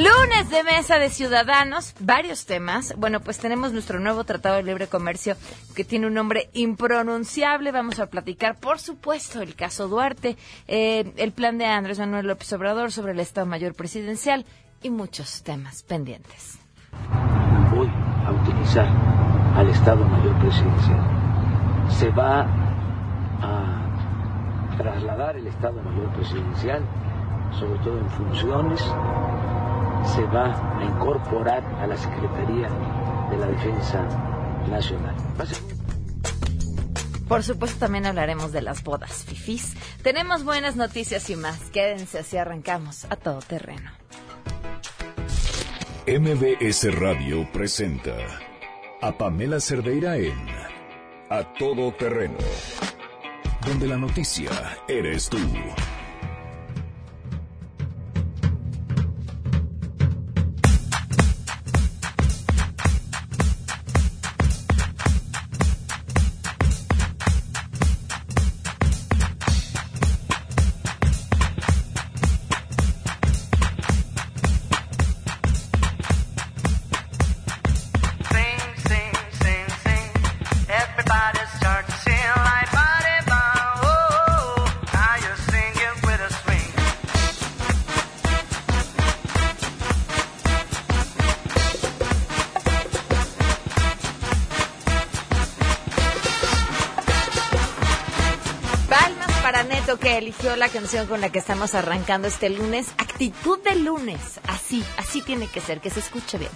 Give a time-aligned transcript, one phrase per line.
[0.00, 2.94] Lunes de mesa de ciudadanos, varios temas.
[2.96, 5.36] Bueno, pues tenemos nuestro nuevo Tratado de Libre Comercio
[5.76, 7.70] que tiene un nombre impronunciable.
[7.70, 10.38] Vamos a platicar, por supuesto, el caso Duarte,
[10.68, 14.46] eh, el plan de Andrés Manuel López Obrador sobre el Estado Mayor Presidencial
[14.82, 16.58] y muchos temas pendientes.
[17.74, 17.90] Voy
[18.24, 18.88] a utilizar
[19.54, 21.90] al Estado Mayor Presidencial.
[21.90, 22.46] Se va
[23.42, 26.82] a trasladar el Estado Mayor Presidencial,
[27.52, 28.82] sobre todo en funciones
[30.04, 32.68] se va a incorporar a la Secretaría
[33.30, 34.02] de la Defensa
[34.68, 35.14] Nacional.
[37.28, 39.74] Por supuesto, también hablaremos de las bodas fifís.
[40.02, 41.70] Tenemos buenas noticias y más.
[41.70, 43.90] Quédense así arrancamos a todo terreno.
[46.08, 48.16] MBS Radio presenta
[49.00, 50.34] a Pamela Cerdeira en
[51.28, 52.38] A Todo Terreno,
[53.64, 54.50] donde la noticia
[54.88, 55.38] eres tú.
[100.20, 102.88] Eligió la canción con la que estamos arrancando este lunes.
[102.98, 104.40] Actitud de lunes.
[104.46, 106.50] Así, así tiene que ser, que se escuche bien.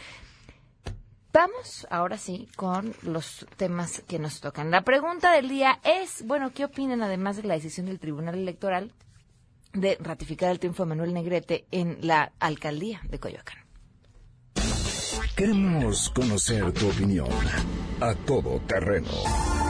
[1.32, 4.72] Vamos ahora sí con los temas que nos tocan.
[4.72, 8.92] La pregunta del día es, bueno, ¿qué opinan además de la decisión del Tribunal Electoral
[9.72, 13.58] de ratificar el triunfo de Manuel Negrete en la alcaldía de Coyoacán.
[15.36, 17.28] Queremos conocer tu opinión
[18.00, 19.67] a todo terreno ¿Qué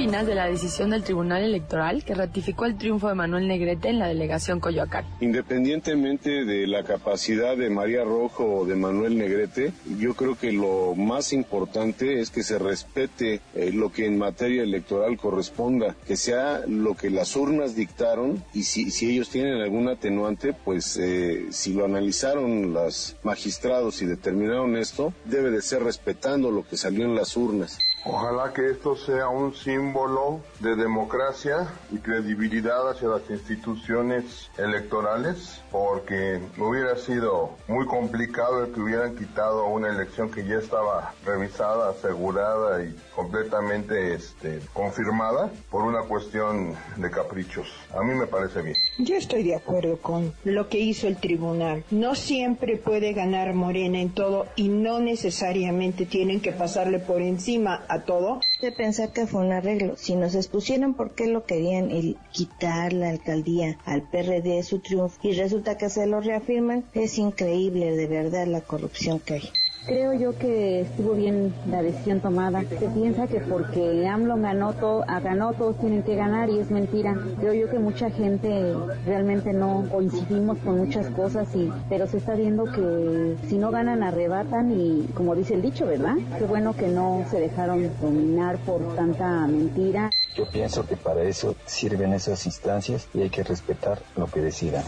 [0.00, 3.98] opinas de la decisión del Tribunal Electoral que ratificó el triunfo de Manuel Negrete en
[3.98, 5.04] la delegación Coyoacán?
[5.20, 10.94] Independientemente de la capacidad de María Rojo o de Manuel Negrete, yo creo que lo
[10.94, 16.62] más importante es que se respete eh, lo que en materia electoral corresponda, que sea
[16.66, 21.74] lo que las urnas dictaron y si, si ellos tienen algún atenuante, pues eh, si
[21.74, 27.14] lo analizaron los magistrados y determinaron esto, debe de ser respetando lo que salió en
[27.14, 27.76] las urnas.
[28.04, 36.40] Ojalá que esto sea un símbolo de democracia y credibilidad hacia las instituciones electorales, porque
[36.56, 42.82] hubiera sido muy complicado el que hubieran quitado una elección que ya estaba revisada, asegurada
[42.82, 47.68] y completamente este, confirmada por una cuestión de caprichos.
[47.94, 48.76] A mí me parece bien.
[48.98, 51.84] Yo estoy de acuerdo con lo que hizo el tribunal.
[51.90, 57.84] No siempre puede ganar Morena en todo y no necesariamente tienen que pasarle por encima
[57.90, 58.40] a todo.
[58.60, 59.96] De pensar que fue un arreglo.
[59.96, 65.18] Si nos expusieron por qué lo querían el quitar la alcaldía al PRD su triunfo
[65.22, 69.50] y resulta que se lo reafirman, es increíble de verdad la corrupción que hay.
[69.86, 72.62] Creo yo que estuvo bien la decisión tomada.
[72.68, 77.16] Se piensa que porque AMLO ganó, todo, ganó, todos tienen que ganar y es mentira.
[77.38, 78.74] Creo yo que mucha gente
[79.06, 84.02] realmente no coincidimos con muchas cosas, y, pero se está viendo que si no ganan
[84.02, 86.16] arrebatan y como dice el dicho, ¿verdad?
[86.38, 90.10] Qué bueno que no se dejaron dominar por tanta mentira.
[90.36, 94.84] Yo pienso que para eso sirven esas instancias y hay que respetar lo que decidan.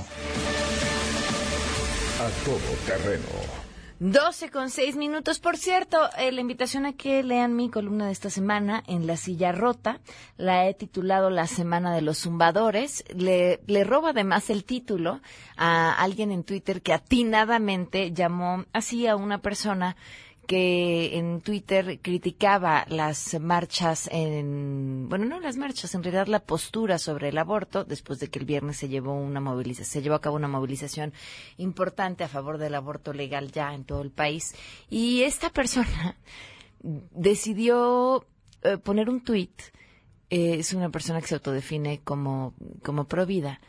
[2.21, 3.62] A todo terreno
[4.03, 5.39] 12 con 6 minutos.
[5.39, 9.17] Por cierto, eh, la invitación a que lean mi columna de esta semana en La
[9.17, 10.01] Silla Rota.
[10.37, 13.05] La he titulado La Semana de los Zumbadores.
[13.15, 15.21] Le, le robo además el título
[15.57, 19.95] a alguien en Twitter que atinadamente llamó así a una persona
[20.47, 26.99] que en Twitter criticaba las marchas en, bueno, no las marchas, en realidad la postura
[26.99, 30.21] sobre el aborto, después de que el viernes se llevó una movilización, se llevó a
[30.21, 31.13] cabo una movilización
[31.59, 34.55] importante a favor del aborto legal ya en todo el país.
[34.91, 36.17] Y esta persona
[36.81, 38.27] decidió
[38.63, 39.61] eh, poner un tuit,
[40.31, 43.61] eh, es una persona que se autodefine como, como pro vida,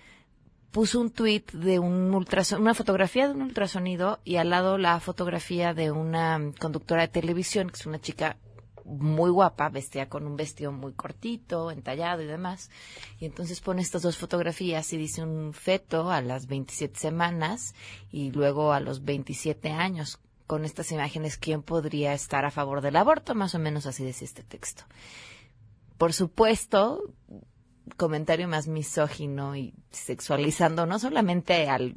[0.73, 4.99] puso un tuit de un ultrasonido, una fotografía de un ultrasonido y al lado la
[4.99, 8.37] fotografía de una conductora de televisión, que es una chica
[8.83, 12.71] muy guapa, vestida con un vestido muy cortito, entallado y demás.
[13.19, 17.75] Y entonces pone estas dos fotografías y dice un feto a las 27 semanas
[18.11, 20.19] y luego a los 27 años.
[20.47, 23.35] Con estas imágenes, ¿quién podría estar a favor del aborto?
[23.35, 24.83] Más o menos así decía este texto.
[25.99, 26.99] Por supuesto,
[27.97, 31.95] comentario más misógino y sexualizando no solamente al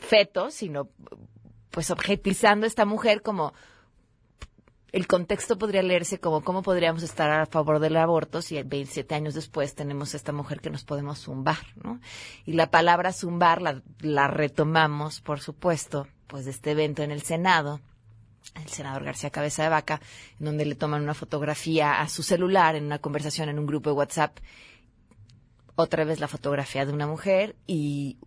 [0.00, 0.88] feto, sino
[1.70, 3.52] pues objetizando a esta mujer como
[4.92, 9.34] el contexto podría leerse como cómo podríamos estar a favor del aborto si 27 años
[9.34, 12.00] después tenemos esta mujer que nos podemos zumbar, ¿no?
[12.44, 17.22] Y la palabra zumbar la, la retomamos, por supuesto, pues de este evento en el
[17.22, 17.80] Senado
[18.54, 20.00] el senador García Cabeza de Vaca,
[20.38, 23.90] en donde le toman una fotografía a su celular en una conversación en un grupo
[23.90, 24.38] de WhatsApp,
[25.76, 28.18] otra vez la fotografía de una mujer y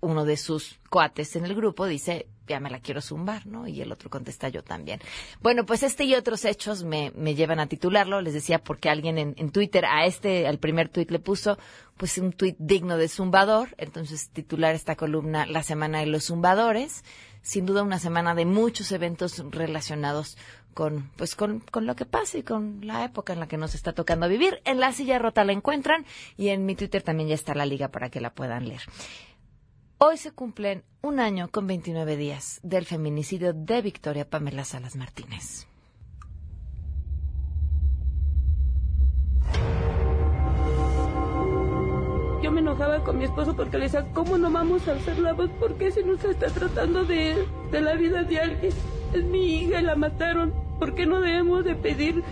[0.00, 3.66] uno de sus cuates en el grupo dice, ya me la quiero zumbar, ¿no?
[3.66, 5.00] Y el otro contesta yo también.
[5.40, 8.20] Bueno, pues este y otros hechos me, me llevan a titularlo.
[8.20, 11.58] Les decía porque alguien en, en, Twitter a este, al primer tuit le puso,
[11.96, 13.74] pues un tuit digno de zumbador.
[13.78, 17.02] Entonces titular esta columna La Semana de los Zumbadores
[17.46, 20.36] sin duda una semana de muchos eventos relacionados
[20.74, 23.76] con pues con, con, lo que pasa y con la época en la que nos
[23.76, 24.60] está tocando vivir.
[24.64, 26.04] En la silla rota la encuentran
[26.36, 28.82] y en mi Twitter también ya está la liga para que la puedan leer.
[29.98, 35.68] Hoy se cumplen un año con 29 días del feminicidio de Victoria Pamela Salas Martínez.
[42.56, 45.50] Me enojaba con mi esposo porque le decía, ¿cómo no vamos a hacer la voz?
[45.60, 48.72] ¿Por qué se nos está tratando de, de la vida de alguien?
[49.12, 50.54] Es mi hija, la mataron.
[50.78, 52.24] ¿Por qué no debemos de pedir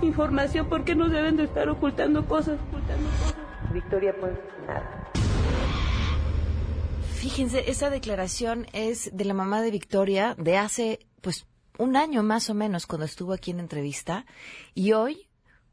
[0.00, 0.70] información?
[0.70, 2.58] ¿Por qué no deben de estar ocultando cosas?
[2.68, 3.36] Ocultando cosas?
[3.70, 4.32] Victoria, pues
[4.66, 5.12] nada.
[7.12, 12.48] Fíjense, esa declaración es de la mamá de Victoria de hace, pues, un año más
[12.48, 14.24] o menos cuando estuvo aquí en entrevista.
[14.74, 15.28] Y hoy,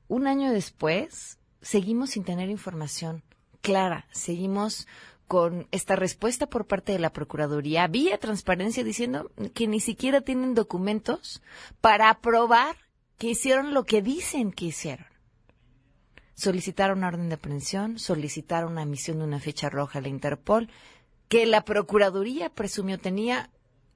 [0.10, 3.24] un año después, seguimos sin tener información
[3.64, 4.06] clara.
[4.12, 4.88] Seguimos
[5.28, 10.54] con esta respuesta por parte de la Procuraduría vía transparencia diciendo que ni siquiera tienen
[10.54, 11.42] documentos
[11.82, 12.76] para probar
[13.18, 15.08] que hicieron lo que dicen que hicieron.
[16.36, 20.70] Solicitaron una orden de aprehensión, solicitaron una emisión de una fecha roja a la Interpol,
[21.30, 23.50] que la Procuraduría presumió tenía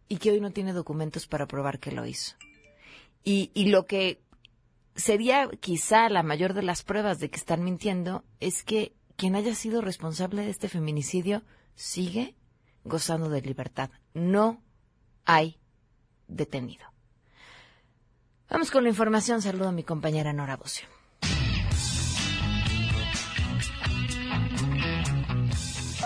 [0.07, 2.35] y que hoy no tiene documentos para probar que lo hizo.
[3.23, 4.21] Y, y lo que
[4.95, 9.53] sería quizá la mayor de las pruebas de que están mintiendo es que quien haya
[9.55, 11.43] sido responsable de este feminicidio
[11.75, 12.35] sigue
[12.85, 13.89] gozando de libertad.
[14.13, 14.61] No
[15.25, 15.59] hay
[16.27, 16.85] detenido.
[18.49, 19.41] Vamos con la información.
[19.41, 20.87] Saludo a mi compañera Nora Bocio.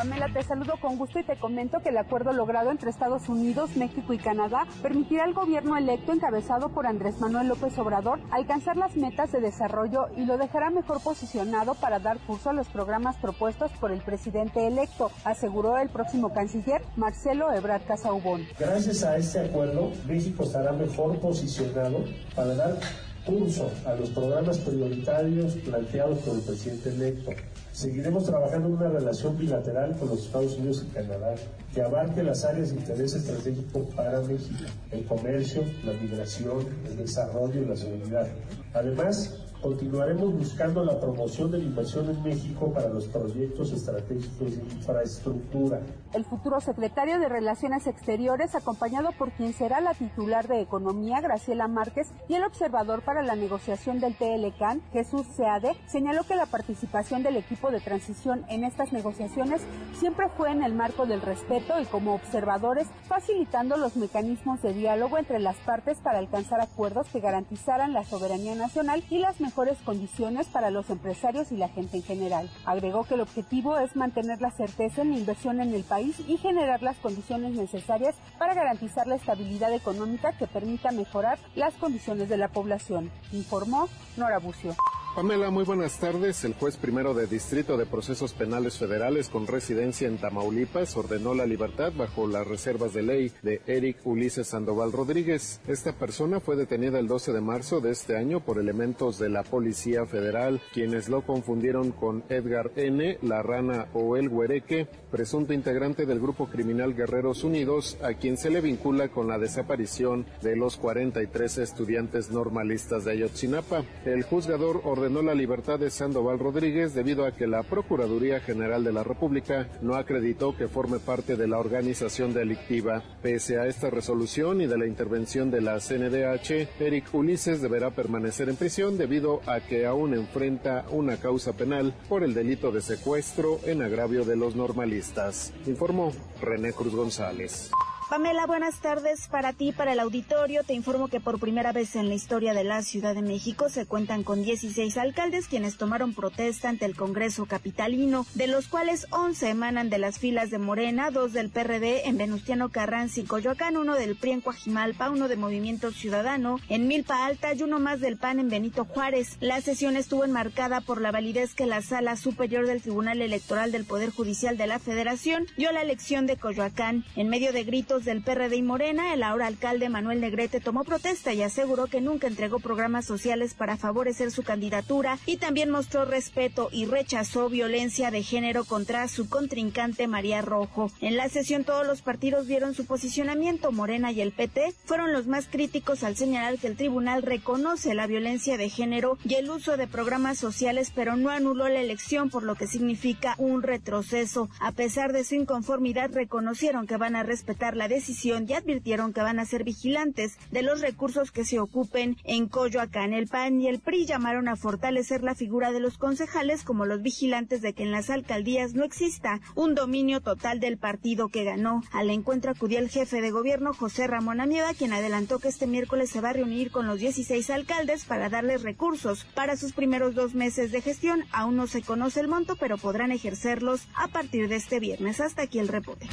[0.02, 3.78] Pamela, te saludo con gusto y te comento que el acuerdo logrado entre Estados Unidos,
[3.78, 8.98] México y Canadá permitirá al gobierno electo encabezado por Andrés Manuel López Obrador alcanzar las
[8.98, 13.70] metas de desarrollo y lo dejará mejor posicionado para dar curso a los programas propuestos
[13.74, 18.48] por el presidente electo, aseguró el próximo canciller Marcelo Ebrard Casaubón.
[18.58, 22.06] Gracias a este acuerdo, México estará mejor posicionado
[22.36, 22.80] para dar
[23.24, 27.34] curso a los programas prioritarios planteados por el presidente electo.
[27.72, 31.36] Seguiremos trabajando en una relación bilateral con los Estados Unidos y Canadá
[31.74, 37.62] que abarque las áreas de interés estratégico para México, el comercio, la migración, el desarrollo
[37.62, 38.28] y la seguridad.
[38.74, 44.64] Además, Continuaremos buscando la promoción de la inversión en México para los proyectos estratégicos de
[44.64, 45.82] infraestructura.
[46.14, 51.68] El futuro secretario de Relaciones Exteriores, acompañado por quien será la titular de Economía, Graciela
[51.68, 57.22] Márquez, y el observador para la negociación del TLCAN, Jesús Seade, señaló que la participación
[57.22, 59.62] del equipo de transición en estas negociaciones
[59.94, 65.20] siempre fue en el marco del respeto y como observadores, facilitando los mecanismos de diálogo
[65.20, 70.48] entre las partes para alcanzar acuerdos que garantizaran la soberanía nacional y las mejores condiciones
[70.48, 72.50] para los empresarios y la gente en general.
[72.66, 76.38] Agregó que el objetivo es mantener la certeza en la inversión en el país y
[76.38, 82.38] generar las condiciones necesarias para garantizar la estabilidad económica que permita mejorar las condiciones de
[82.38, 84.76] la población, informó Nora Bucio.
[85.14, 86.46] Pamela, muy buenas tardes.
[86.46, 91.46] El juez primero de Distrito de Procesos Penales Federales con residencia en Tamaulipas ordenó la
[91.46, 95.60] libertad bajo las reservas de ley de Eric Ulises Sandoval Rodríguez.
[95.68, 99.44] Esta persona fue detenida el 12 de marzo de este año por elementos de la
[99.44, 106.06] Policía Federal, quienes lo confundieron con Edgar N., la rana o el huereque, presunto integrante
[106.06, 110.78] del grupo criminal Guerreros Unidos, a quien se le vincula con la desaparición de los
[110.78, 113.84] 43 estudiantes normalistas de Ayotzinapa.
[114.06, 118.84] El juzgador ordenó ordenó la libertad de Sandoval Rodríguez debido a que la Procuraduría General
[118.84, 123.02] de la República no acreditó que forme parte de la organización delictiva.
[123.24, 128.48] Pese a esta resolución y de la intervención de la CNDH, Eric Ulises deberá permanecer
[128.48, 133.60] en prisión debido a que aún enfrenta una causa penal por el delito de secuestro
[133.66, 137.72] en agravio de los normalistas, informó René Cruz González.
[138.12, 140.64] Pamela, buenas tardes para ti, para el auditorio.
[140.66, 143.86] Te informo que por primera vez en la historia de la Ciudad de México se
[143.86, 149.52] cuentan con 16 alcaldes quienes tomaron protesta ante el Congreso Capitalino, de los cuales 11
[149.52, 153.96] emanan de las filas de Morena, dos del PRD en Venustiano Carranza y Coyoacán, uno
[153.96, 158.18] del PRI en Coajimalpa, uno de Movimiento Ciudadano en Milpa Alta y uno más del
[158.18, 159.38] PAN en Benito Juárez.
[159.40, 163.86] La sesión estuvo enmarcada por la validez que la Sala Superior del Tribunal Electoral del
[163.86, 167.06] Poder Judicial de la Federación dio la elección de Coyoacán.
[167.16, 171.34] En medio de gritos del PRD y Morena, el ahora alcalde Manuel Negrete tomó protesta
[171.34, 176.70] y aseguró que nunca entregó programas sociales para favorecer su candidatura y también mostró respeto
[176.72, 180.92] y rechazó violencia de género contra su contrincante María Rojo.
[181.02, 183.72] En la sesión todos los partidos vieron su posicionamiento.
[183.72, 188.08] Morena y el PT fueron los más críticos al señalar que el tribunal reconoce la
[188.08, 192.44] violencia de género y el uso de programas sociales, pero no anuló la elección, por
[192.44, 194.50] lo que significa un retroceso.
[194.60, 199.22] A pesar de su inconformidad, reconocieron que van a respetar la decisión y advirtieron que
[199.22, 203.14] van a ser vigilantes de los recursos que se ocupen en Coyoacán.
[203.14, 207.02] El PAN y el PRI llamaron a fortalecer la figura de los concejales como los
[207.02, 211.84] vigilantes de que en las alcaldías no exista un dominio total del partido que ganó.
[211.92, 216.10] Al encuentro acudió el jefe de gobierno José Ramón Amieva, quien adelantó que este miércoles
[216.10, 220.34] se va a reunir con los 16 alcaldes para darles recursos para sus primeros dos
[220.34, 221.26] meses de gestión.
[221.32, 225.20] Aún no se conoce el monto, pero podrán ejercerlos a partir de este viernes.
[225.20, 226.08] Hasta aquí el reporte.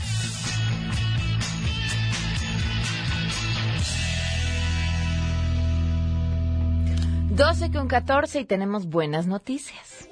[7.38, 10.08] 12 con 14 y tenemos buenas noticias.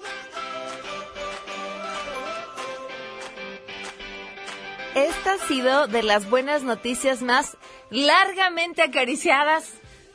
[4.95, 7.57] Esta ha sido de las buenas noticias más
[7.91, 9.73] largamente acariciadas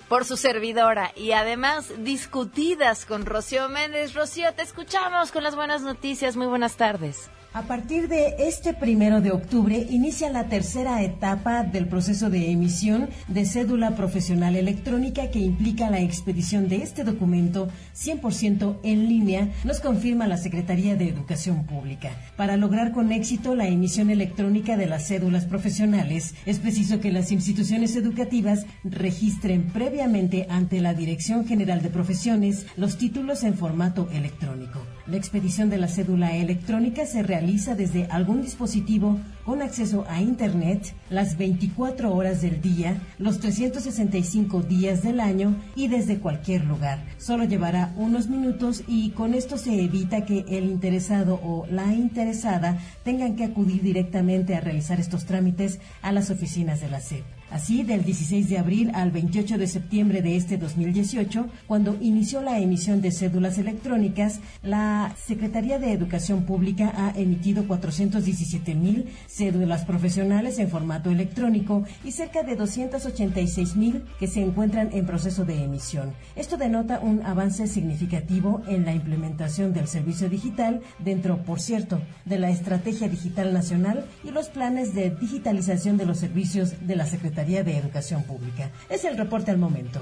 [0.08, 4.13] por su servidora y además discutidas con Rocío Méndez.
[4.13, 6.38] Rocío, te escuchamos con las buenas noticias.
[6.38, 7.30] Muy buenas tardes.
[7.53, 13.10] A partir de este primero de octubre inicia la tercera etapa del proceso de emisión
[13.27, 19.81] de cédula profesional electrónica que implica la expedición de este documento 100% en línea, nos
[19.81, 22.12] confirma la Secretaría de Educación Pública.
[22.38, 27.34] Para lograr con éxito la emisión electrónica de las cédulas profesionales, es preciso que las
[27.34, 34.79] instituciones educativas registren previamente ante la Dirección General de Profesiones los títulos en formato electrónico.
[35.12, 40.94] La expedición de la cédula electrónica se realiza desde algún dispositivo con acceso a Internet
[41.10, 47.03] las 24 horas del día, los 365 días del año y desde cualquier lugar.
[47.18, 52.80] Solo llevará unos minutos y con esto se evita que el interesado o la interesada
[53.03, 57.25] tengan que acudir directamente a realizar estos trámites a las oficinas de la SEP.
[57.51, 62.60] Así, del 16 de abril al 28 de septiembre de este 2018, cuando inició la
[62.60, 70.60] emisión de cédulas electrónicas, la Secretaría de Educación Pública ha emitido 417 mil cédulas profesionales
[70.60, 76.13] en formato electrónico y cerca de 286 mil que se encuentran en proceso de emisión.
[76.38, 82.39] Esto denota un avance significativo en la implementación del servicio digital dentro, por cierto, de
[82.39, 87.41] la Estrategia Digital Nacional y los planes de digitalización de los servicios de la Secretaría
[87.44, 88.70] de Educación Pública.
[88.90, 90.02] Es el reporte al momento.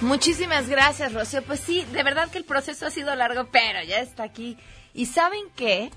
[0.00, 1.42] Muchísimas gracias, Rocío.
[1.42, 4.58] Pues sí, de verdad que el proceso ha sido largo, pero ya está aquí.
[4.94, 5.90] Y saben qué,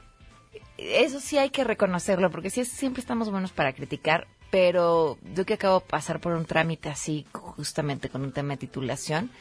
[0.77, 5.55] eso sí hay que reconocerlo, porque sí, siempre estamos buenos para criticar, pero yo que
[5.55, 9.31] acabo de pasar por un trámite así, justamente con un tema de titulación,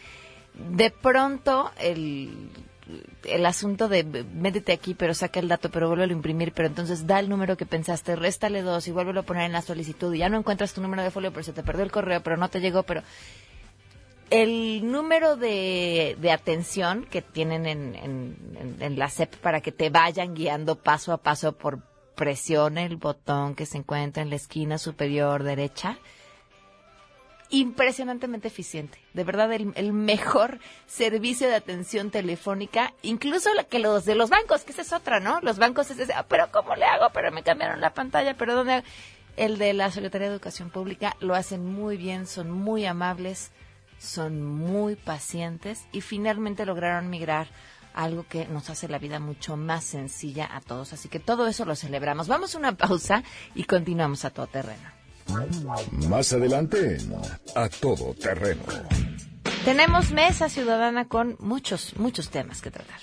[0.55, 2.51] de pronto el
[3.25, 7.07] el asunto de métete aquí, pero saca el dato, pero vuelve a imprimir, pero entonces
[7.07, 10.19] da el número que pensaste, réstale dos y vuélvelo a poner en la solicitud y
[10.19, 12.49] ya no encuentras tu número de folio, pero se te perdió el correo, pero no
[12.51, 13.03] te llegó, pero
[14.31, 21.13] el número de, atención que tienen en, la SEP para que te vayan guiando paso
[21.13, 21.81] a paso por
[22.15, 25.99] presión el botón que se encuentra en la esquina superior derecha,
[27.51, 28.99] impresionantemente eficiente.
[29.13, 34.73] De verdad, el, mejor servicio de atención telefónica, incluso que los de los bancos, que
[34.73, 35.41] esa es otra, ¿no?
[35.41, 37.11] Los bancos es ah, pero ¿cómo le hago?
[37.13, 38.83] Pero me cambiaron la pantalla, pero ¿dónde?
[39.37, 43.51] El de la Secretaría de Educación Pública lo hacen muy bien, son muy amables,
[43.99, 47.49] son muy pacientes y finalmente lograron migrar
[47.95, 50.93] algo que nos hace la vida mucho más sencilla a todos.
[50.93, 52.29] Así que todo eso lo celebramos.
[52.29, 53.23] Vamos a una pausa
[53.55, 54.94] y continuamos a todo terreno.
[56.09, 56.99] Más adelante,
[57.55, 58.63] a todo terreno.
[59.65, 63.01] Tenemos mesa ciudadana con muchos, muchos temas que tratar.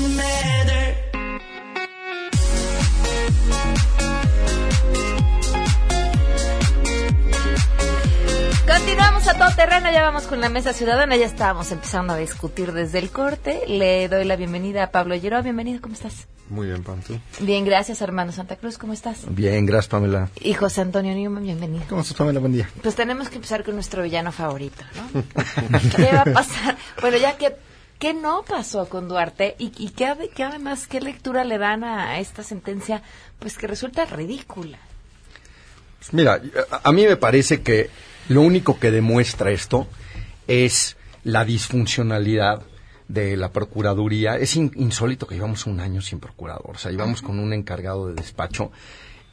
[9.31, 12.99] a todo terreno, ya vamos con la mesa ciudadana, ya estábamos empezando a discutir desde
[12.99, 13.61] el corte.
[13.65, 16.27] Le doy la bienvenida a Pablo Llero, bienvenido, ¿cómo estás?
[16.49, 17.17] Muy bien, Pam, ¿tú?
[17.39, 19.19] Bien, gracias, hermano Santa Cruz, ¿cómo estás?
[19.29, 20.29] Bien, gracias, Pamela.
[20.41, 21.85] Y José Antonio Newman, bienvenido.
[21.87, 22.41] ¿Cómo estás, Pamela?
[22.41, 22.69] Buen día.
[22.83, 25.23] Pues tenemos que empezar con nuestro villano favorito, ¿no?
[25.95, 26.75] ¿Qué va a pasar?
[26.99, 27.55] Bueno, ya que
[27.99, 29.55] ¿Qué no pasó con Duarte?
[29.59, 33.01] ¿Y, y qué, qué, además, qué lectura le dan a, esta sentencia?
[33.39, 34.79] Pues que resulta ridícula.
[35.99, 36.41] Pues mira,
[36.83, 37.91] a mí me parece que
[38.31, 39.87] lo único que demuestra esto
[40.47, 42.61] es la disfuncionalidad
[43.09, 44.37] de la Procuraduría.
[44.37, 48.13] Es insólito que llevamos un año sin procurador, o sea, llevamos con un encargado de
[48.13, 48.71] despacho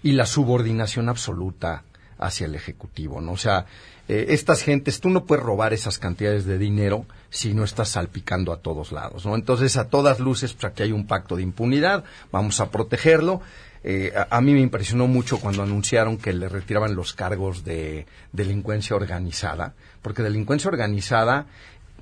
[0.02, 1.84] y la subordinación absoluta
[2.18, 3.32] hacia el Ejecutivo, ¿no?
[3.32, 3.66] O sea,
[4.08, 8.52] eh, estas gentes, tú no puedes robar esas cantidades de dinero si no estás salpicando
[8.52, 9.36] a todos lados, ¿no?
[9.36, 13.42] Entonces, a todas luces, pues aquí hay un pacto de impunidad, vamos a protegerlo
[13.84, 18.96] eh, a, mí me impresionó mucho cuando anunciaron que le retiraban los cargos de delincuencia
[18.96, 21.46] organizada, porque delincuencia organizada,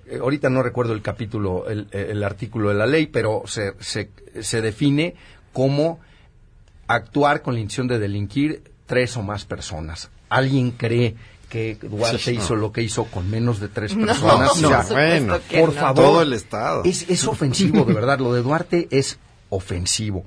[0.06, 5.14] eh, ahorita no recuerdo el capítulo, el, artículo de la ley, pero se, se, define
[5.52, 6.00] como
[6.86, 10.10] actuar con la intención de delinquir tres o más personas.
[10.28, 11.14] ¿Alguien cree
[11.50, 14.60] que Duarte hizo lo que hizo con menos de tres personas?
[14.60, 16.04] No, bueno, por favor.
[16.04, 16.82] Todo el Estado.
[16.84, 18.18] Es, es ofensivo, de verdad.
[18.18, 19.18] Lo de Duarte es
[19.50, 20.24] ofensivo.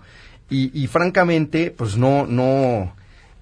[0.52, 2.96] Y, francamente, pues no, no,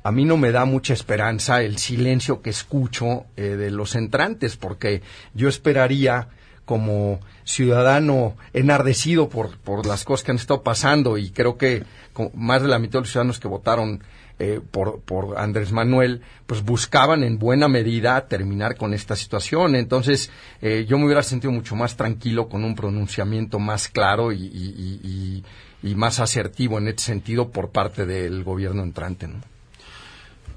[0.04, 4.58] a mí no me da mucha esperanza el silencio que escucho eh, de los entrantes,
[4.58, 5.02] porque
[5.34, 6.28] yo esperaría
[6.66, 11.86] como ciudadano enardecido por, por las cosas que han estado pasando y creo que
[12.34, 14.04] más de la mitad de los ciudadanos que votaron
[14.40, 19.76] eh, por, por Andrés Manuel, pues buscaban en buena medida terminar con esta situación.
[19.76, 20.30] Entonces,
[20.62, 25.44] eh, yo me hubiera sentido mucho más tranquilo con un pronunciamiento más claro y, y
[25.84, 29.42] más asertivo en este sentido por parte del gobierno entrante, ¿no?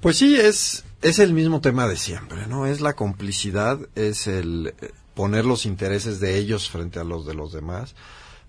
[0.01, 2.67] Pues sí, es, es el mismo tema de siempre, ¿no?
[2.67, 7.35] Es la complicidad, es el eh, poner los intereses de ellos frente a los de
[7.35, 7.95] los demás.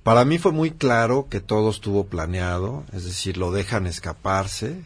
[0.03, 4.81] Para mí fue muy claro que todo estuvo planeado, es decir, lo dejan escaparse,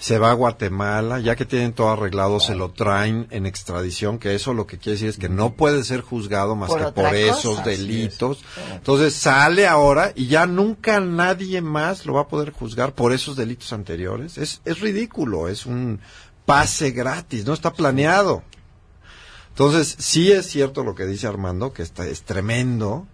[0.00, 4.34] se va a Guatemala, ya que tienen todo arreglado, se lo traen en extradición, que
[4.34, 7.04] eso lo que quiere decir es que no puede ser juzgado más Por que por
[7.04, 7.16] cosa.
[7.16, 8.42] esos delitos.
[8.72, 13.36] Entonces sale ahora y ya nunca nadie más lo va a poder juzgar por esos
[13.36, 14.38] delitos anteriores.
[14.38, 16.00] Es, es ridículo, es un
[16.46, 18.42] pase gratis, no está planeado.
[19.50, 23.06] Entonces, sí es cierto lo que dice Armando, que está, es tremendo,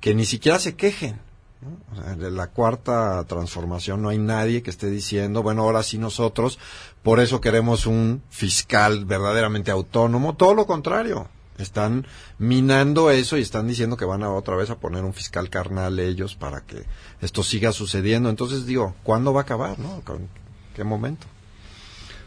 [0.00, 1.20] que ni siquiera se quejen.
[1.60, 1.78] ¿No?
[1.92, 5.98] O sea, de la cuarta transformación no hay nadie que esté diciendo, bueno, ahora sí
[5.98, 6.58] nosotros,
[7.02, 10.36] por eso queremos un fiscal verdaderamente autónomo.
[10.36, 11.28] Todo lo contrario.
[11.58, 12.06] Están
[12.38, 15.98] minando eso y están diciendo que van a otra vez a poner un fiscal carnal
[15.98, 16.84] ellos para que
[17.20, 18.30] esto siga sucediendo.
[18.30, 19.78] Entonces digo, ¿cuándo va a acabar?
[19.78, 20.00] ¿no?
[20.04, 20.28] ¿Con
[20.74, 21.26] qué momento?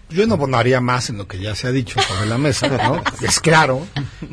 [0.10, 3.02] Yo no abonaría más en lo que ya se ha dicho sobre la mesa, ¿no?
[3.28, 3.88] es claro.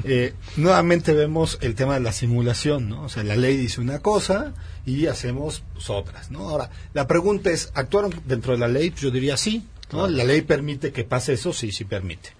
[0.04, 3.02] Eh, nuevamente vemos el tema de la simulación, ¿no?
[3.02, 4.52] O sea, la ley dice una cosa
[4.86, 6.48] y hacemos pues, otras, ¿no?
[6.48, 8.90] Ahora, la pregunta es, ¿actuaron dentro de la ley?
[8.90, 10.08] Pues yo diría sí, ¿no?
[10.08, 12.30] La ley permite que pase eso, sí, sí permite.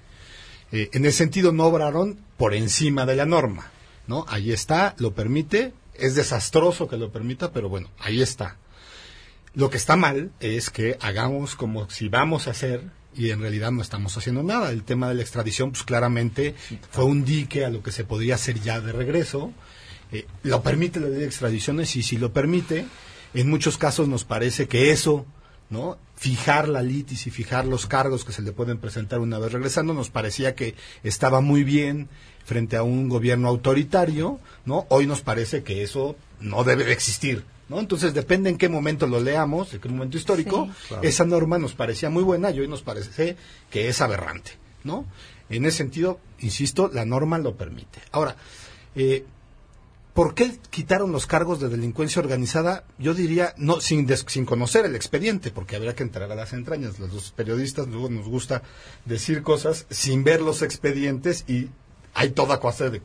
[0.72, 3.70] Eh, en ese sentido, no obraron por encima de la norma,
[4.06, 4.24] ¿no?
[4.28, 8.56] Ahí está, lo permite, es desastroso que lo permita, pero bueno, ahí está.
[9.54, 12.82] Lo que está mal es que hagamos como si vamos a hacer
[13.14, 14.70] y en realidad no estamos haciendo nada.
[14.70, 16.54] El tema de la extradición, pues claramente
[16.90, 19.52] fue un dique a lo que se podría hacer ya de regreso.
[20.12, 22.86] Eh, lo permite la ley de extradiciones y si lo permite,
[23.34, 25.24] en muchos casos nos parece que eso,
[25.68, 25.98] ¿no?
[26.16, 29.94] Fijar la litis y fijar los cargos que se le pueden presentar una vez regresando,
[29.94, 32.08] nos parecía que estaba muy bien
[32.44, 34.86] frente a un gobierno autoritario, ¿no?
[34.88, 37.78] Hoy nos parece que eso no debe de existir, ¿no?
[37.78, 40.88] Entonces depende en qué momento lo leamos, en qué momento histórico, Sí.
[40.88, 41.02] Claro.
[41.04, 43.36] esa norma nos parecía muy buena y hoy nos parece
[43.70, 45.06] que es aberrante, ¿no?
[45.48, 48.00] En ese sentido, insisto, la norma lo permite.
[48.10, 48.36] Ahora,
[48.96, 49.24] eh,
[50.14, 52.84] ¿por qué quitaron los cargos de delincuencia organizada?
[52.98, 56.52] Yo diría, no sin, des- sin conocer el expediente, porque habría que entrar a las
[56.52, 56.98] entrañas.
[56.98, 58.62] Los, periodistas luego nos gusta
[59.04, 61.68] decir cosas sin ver los expedientes y
[62.12, 63.02] hay toda cosa de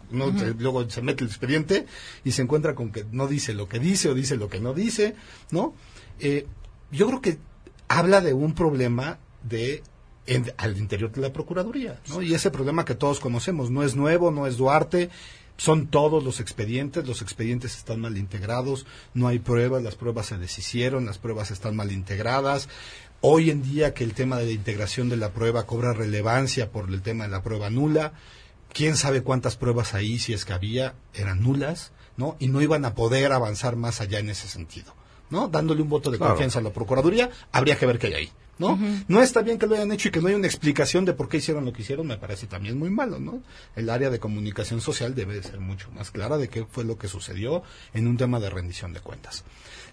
[0.58, 1.86] luego se mete el expediente
[2.24, 4.74] y se encuentra con que no dice lo que dice o dice lo que no
[4.74, 5.14] dice,
[5.52, 5.76] ¿no?
[6.20, 6.48] Eh,
[6.92, 7.38] yo creo que
[7.88, 9.84] habla de un problema de
[10.26, 12.24] en- al interior de la procuraduría, ¿no?
[12.24, 15.12] Y ese problema que todos conocemos no es nuevo, no es Duarte,
[15.58, 20.38] son todos los expedientes, los expedientes están mal integrados, no hay pruebas, las pruebas se
[20.38, 22.68] deshicieron, las pruebas están mal integradas.
[23.22, 26.90] Hoy en día que el tema de la integración de la prueba cobra relevancia por
[26.90, 28.14] el tema de la prueba nula,
[28.74, 32.36] quién sabe cuántas pruebas ahí, si es que había, eran nulas, ¿no?
[32.40, 34.94] Y no iban a poder avanzar más allá en ese sentido,
[35.30, 35.48] ¿no?
[35.48, 36.34] Dándole un voto de Claro.
[36.34, 38.80] confianza a la Procuraduría, habría que ver qué hay ahí, ¿no?
[39.08, 41.28] No está bien que lo hayan hecho y que no hay una explicación de por
[41.28, 43.42] qué hicieron lo que hicieron, me parece también muy malo, ¿no?
[43.76, 46.98] El área de comunicación social debe de ser mucho más clara de qué fue lo
[46.98, 47.64] que sucedió
[47.94, 49.44] en un tema de rendición de cuentas.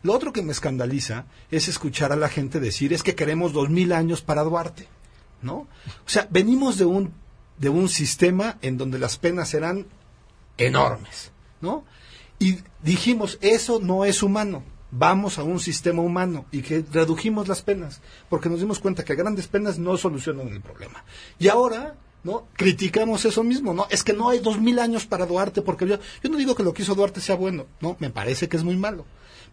[0.02, 3.70] Lo otro que me escandaliza es escuchar a la gente decir es que queremos dos
[3.70, 4.86] mil años para Duarte,
[5.42, 5.54] ¿no?
[5.54, 5.68] O
[6.08, 7.12] sea, venimos de un
[7.58, 9.86] de un sistema en donde las penas eran
[10.56, 11.84] enormes, ¿no?
[12.38, 17.62] Y dijimos, eso no es humano, vamos a un sistema humano y que redujimos las
[17.62, 21.02] penas, porque nos dimos cuenta que grandes penas no solucionan el problema.
[21.38, 22.46] Y ahora, ¿no?
[22.52, 23.86] Criticamos eso mismo, ¿no?
[23.90, 26.62] Es que no hay dos mil años para Duarte, porque yo, yo no digo que
[26.62, 27.96] lo que hizo Duarte sea bueno, ¿no?
[27.98, 29.06] Me parece que es muy malo.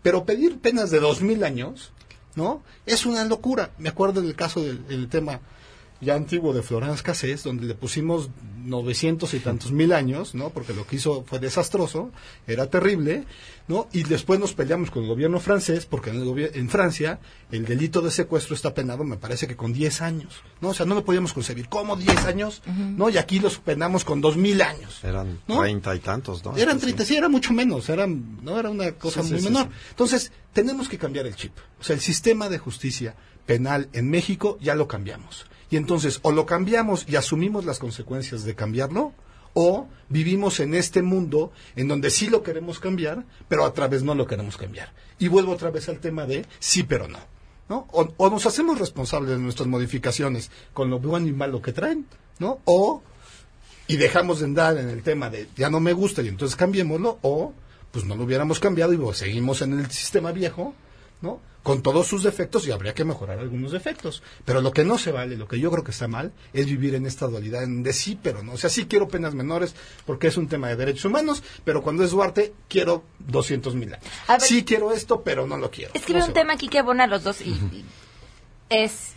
[0.03, 1.93] Pero pedir penas de dos mil años,
[2.35, 2.61] ¿no?
[2.85, 3.71] Es una locura.
[3.77, 5.39] Me acuerdo del caso del el tema
[6.01, 8.29] ya antiguo de Florence Cassés, donde le pusimos
[8.63, 10.49] 900 y tantos mil años, ¿no?
[10.49, 12.11] Porque lo que hizo fue desastroso,
[12.47, 13.25] era terrible,
[13.67, 13.87] ¿no?
[13.91, 17.19] Y después nos peleamos con el gobierno francés, porque en, el en Francia
[17.51, 20.69] el delito de secuestro está penado, me parece que con 10 años, ¿no?
[20.69, 21.67] O sea, no lo podíamos concebir.
[21.67, 22.61] ¿Cómo 10 años?
[22.65, 23.09] ¿No?
[23.09, 25.03] Y aquí los penamos con 2000 años.
[25.03, 25.59] Eran ¿No?
[25.59, 26.55] treinta y tantos, ¿no?
[26.55, 26.85] Eran Sí.
[26.85, 29.67] 30, sí, era mucho menos, eran, no era una cosa sí, muy sí, menor.
[29.67, 29.73] sí.
[29.91, 31.53] Entonces, tenemos que cambiar el chip.
[31.79, 35.45] O sea, el sistema de justicia penal en México ya lo cambiamos.
[35.69, 39.13] Y entonces, o lo cambiamos y asumimos las consecuencias de cambiarlo,
[39.53, 44.15] o vivimos en este mundo en donde sí lo queremos cambiar, pero a través no
[44.15, 44.93] lo queremos cambiar.
[45.17, 47.19] Y vuelvo otra vez al tema de sí, pero no.
[47.67, 47.87] ¿no?
[47.91, 52.05] O, nos hacemos responsables de nuestras modificaciones con lo bueno y malo que traen,
[52.39, 52.59] ¿no?
[52.65, 53.03] O
[53.87, 57.19] y dejamos de andar en el tema de ya no me gusta y entonces cambiémoslo
[57.21, 57.53] o
[57.91, 60.73] pues no lo hubiéramos cambiado y seguimos en el sistema viejo,
[61.21, 61.39] ¿no?
[61.61, 64.23] Con todos sus defectos y habría que mejorar algunos defectos.
[64.45, 66.95] Pero lo que no se vale, lo que yo creo que está mal, es vivir
[66.95, 68.53] en esta dualidad en de sí, pero no.
[68.53, 72.03] O sea, sí quiero penas menores porque es un tema de derechos humanos, pero cuando
[72.03, 74.05] es Duarte quiero 200 mil años.
[74.27, 75.91] Ver- Sí quiero esto, pero no lo quiero.
[75.93, 77.85] Es que No veo se un tema aquí que abona a los dos y, y
[78.69, 79.13] es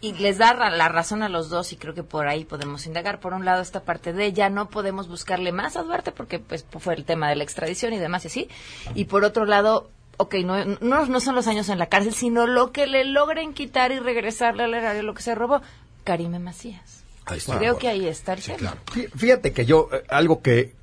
[0.00, 3.18] y les da la razón a los dos y creo que por ahí podemos indagar.
[3.18, 6.64] Por un lado esta parte de ya no podemos buscarle más a Duarte porque pues
[6.78, 8.48] fue el tema de la extradición y demás y así.
[8.94, 12.46] Y por otro lado ok, no, no, no son los años en la cárcel, sino
[12.46, 15.62] lo que le logren quitar y regresarle al erario lo que se robó.
[16.04, 17.02] Karime Macías.
[17.58, 18.40] Creo que ahí está el.
[18.40, 20.74] Fí- Fíjate que yo, eh, algo que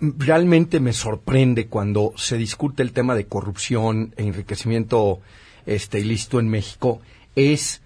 [0.00, 5.20] realmente me sorprende cuando se discute el tema de corrupción e enriquecimiento
[5.66, 7.00] este, ilícito en México
[7.34, 7.82] es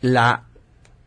[0.00, 0.44] la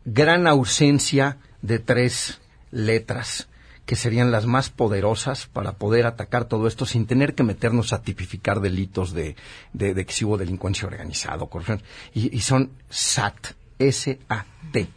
[0.04, 3.48] gran ausencia de tres letras
[3.86, 8.00] que serían las más poderosas para poder atacar todo esto sin tener que meternos a
[8.02, 9.34] tipificar delitos de,
[9.72, 11.82] de, de que si hubo delincuencia organizada o corrupción.
[12.14, 13.48] Y, y son SAT,
[13.80, 14.88] S-A-T.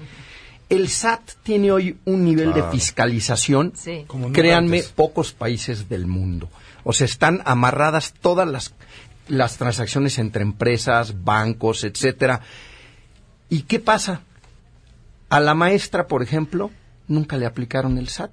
[0.69, 2.65] El SAT tiene hoy un nivel Claro.
[2.67, 4.03] de fiscalización, Sí.
[4.07, 4.91] Como nunca créanme, antes.
[4.91, 6.49] pocos países del mundo.
[6.83, 8.73] O sea, están amarradas todas las,
[9.27, 12.41] las transacciones entre empresas, bancos, etcétera.
[13.49, 14.21] ¿Y qué pasa?
[15.29, 16.71] A la maestra, por ejemplo,
[17.07, 18.31] nunca le aplicaron el SAT.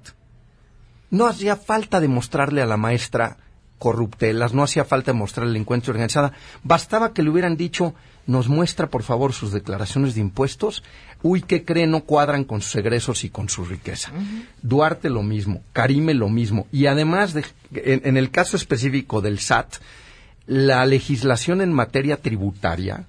[1.13, 3.37] No hacía falta demostrarle a la maestra
[3.77, 6.33] corruptelas, no hacía falta demostrarle delincuencia organizada.
[6.63, 7.93] Bastaba que le hubieran dicho,
[8.25, 10.83] nos muestra por favor sus declaraciones de impuestos.
[11.21, 11.85] Uy, ¿qué cree?
[11.85, 14.11] No cuadran con sus egresos y con su riqueza.
[14.63, 16.65] Duarte lo mismo, Karime lo mismo.
[16.71, 19.75] Y además, de, en, en el caso específico del SAT,
[20.47, 23.05] la legislación en materia tributaria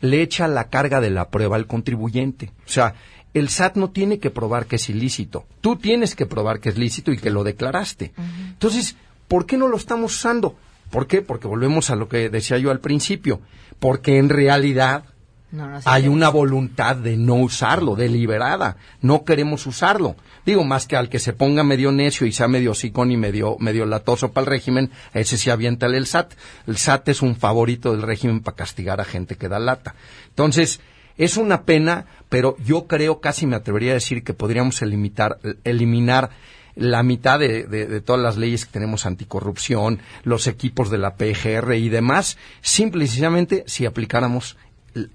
[0.00, 2.50] le echa la carga de la prueba al contribuyente.
[2.66, 2.94] O sea,
[3.34, 5.46] el SAT no tiene que probar que es ilícito.
[5.60, 8.12] Tú tienes que probar que es lícito y que lo declaraste.
[8.50, 8.96] Entonces,
[9.28, 10.56] ¿por qué no lo estamos usando?
[10.90, 11.22] ¿Por qué?
[11.22, 13.40] Porque volvemos a lo que decía yo al principio.
[13.78, 15.04] Porque en realidad
[15.50, 18.76] No, no, sí, hay una voluntad de no usarlo, deliberada.
[19.00, 20.16] No queremos usarlo.
[20.44, 23.56] Digo, más que al que se ponga medio necio y sea medio sicón y medio,
[23.58, 26.34] medio latoso para el régimen, ese sí aviéntale el SAT.
[26.66, 29.94] El SAT es un favorito del régimen para castigar a gente que da lata.
[30.28, 30.80] Entonces,
[31.18, 36.30] es una pena, pero yo creo, casi me atrevería a decir que podríamos eliminar, eliminar
[36.74, 41.16] la mitad de, de- de todas las leyes que tenemos anticorrupción, los equipos de la
[41.16, 44.56] PGR y demás, simple y sencillamente si aplicáramos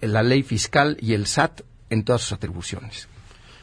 [0.02, 3.08] la ley fiscal y el SAT en todas sus atribuciones.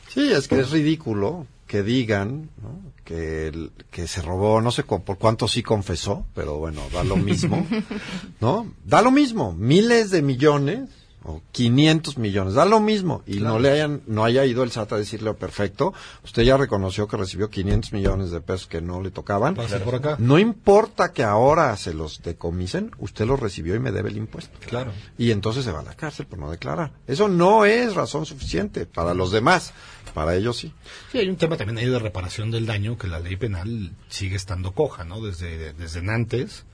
[0.09, 2.81] Sí, es que es ridículo que digan ¿no?
[3.05, 7.17] que, el- que se robó, no sé por cuánto sí confesó, pero bueno, da lo
[7.17, 7.65] mismo,
[8.41, 8.73] ¿no?
[8.85, 10.89] Da lo mismo, miles de millones
[11.25, 14.93] o 500 millones, da lo mismo y no le hayan no haya ido el SAT
[14.93, 19.01] a decirle "Oh, perfecto, usted ya reconoció que recibió 500 millones de pesos que no
[19.01, 19.55] le tocaban.
[19.55, 20.17] Pase por acá.
[20.19, 24.59] No importa que ahora se los decomisen, usted los recibió y me debe el impuesto.
[24.67, 24.93] Claro.
[25.19, 26.93] Y entonces se va a la cárcel por no declarar.
[27.07, 29.73] Eso no es razón suficiente para los demás,
[30.13, 30.73] para ellos sí.
[31.11, 34.37] Sí, hay un tema también ahí de reparación del daño que la ley penal sigue
[34.37, 35.21] estando coja, ¿no?
[35.21, 36.65] Desde, desde antes.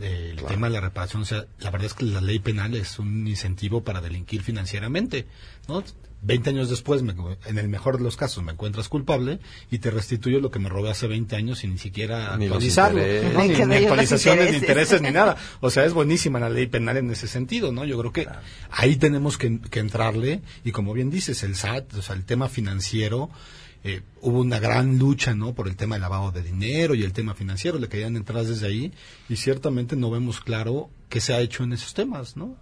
[0.00, 2.74] Eh, el tema de la reparación, o sea, la verdad es que la ley penal
[2.74, 5.26] es un incentivo para delinquir financieramente,
[5.68, 5.82] ¿no?
[6.20, 7.14] Veinte años después, me-
[7.46, 9.38] en el mejor de los casos, me encuentras culpable
[9.70, 13.00] y te restituyo lo que me robé hace 20 años sin ni siquiera Ni actualizarlo,
[13.00, 13.04] ni,
[13.76, 14.62] actualizaciones, ni intereses.
[14.62, 15.36] intereses, ni nada.
[15.60, 17.84] O sea, es buenísima la ley penal en ese sentido, ¿no?
[17.84, 18.26] Yo creo que
[18.70, 22.48] ahí tenemos que, que entrarle y como bien dices, el SAT, o sea, el tema
[22.48, 23.30] financiero,
[23.84, 25.52] eh, hubo una gran lucha, ¿no?
[25.54, 28.66] Por el tema del lavado de dinero y el tema financiero, le querían entrar desde
[28.66, 28.92] ahí
[29.28, 32.56] y ciertamente no vemos claro qué se ha hecho en esos temas, ¿no?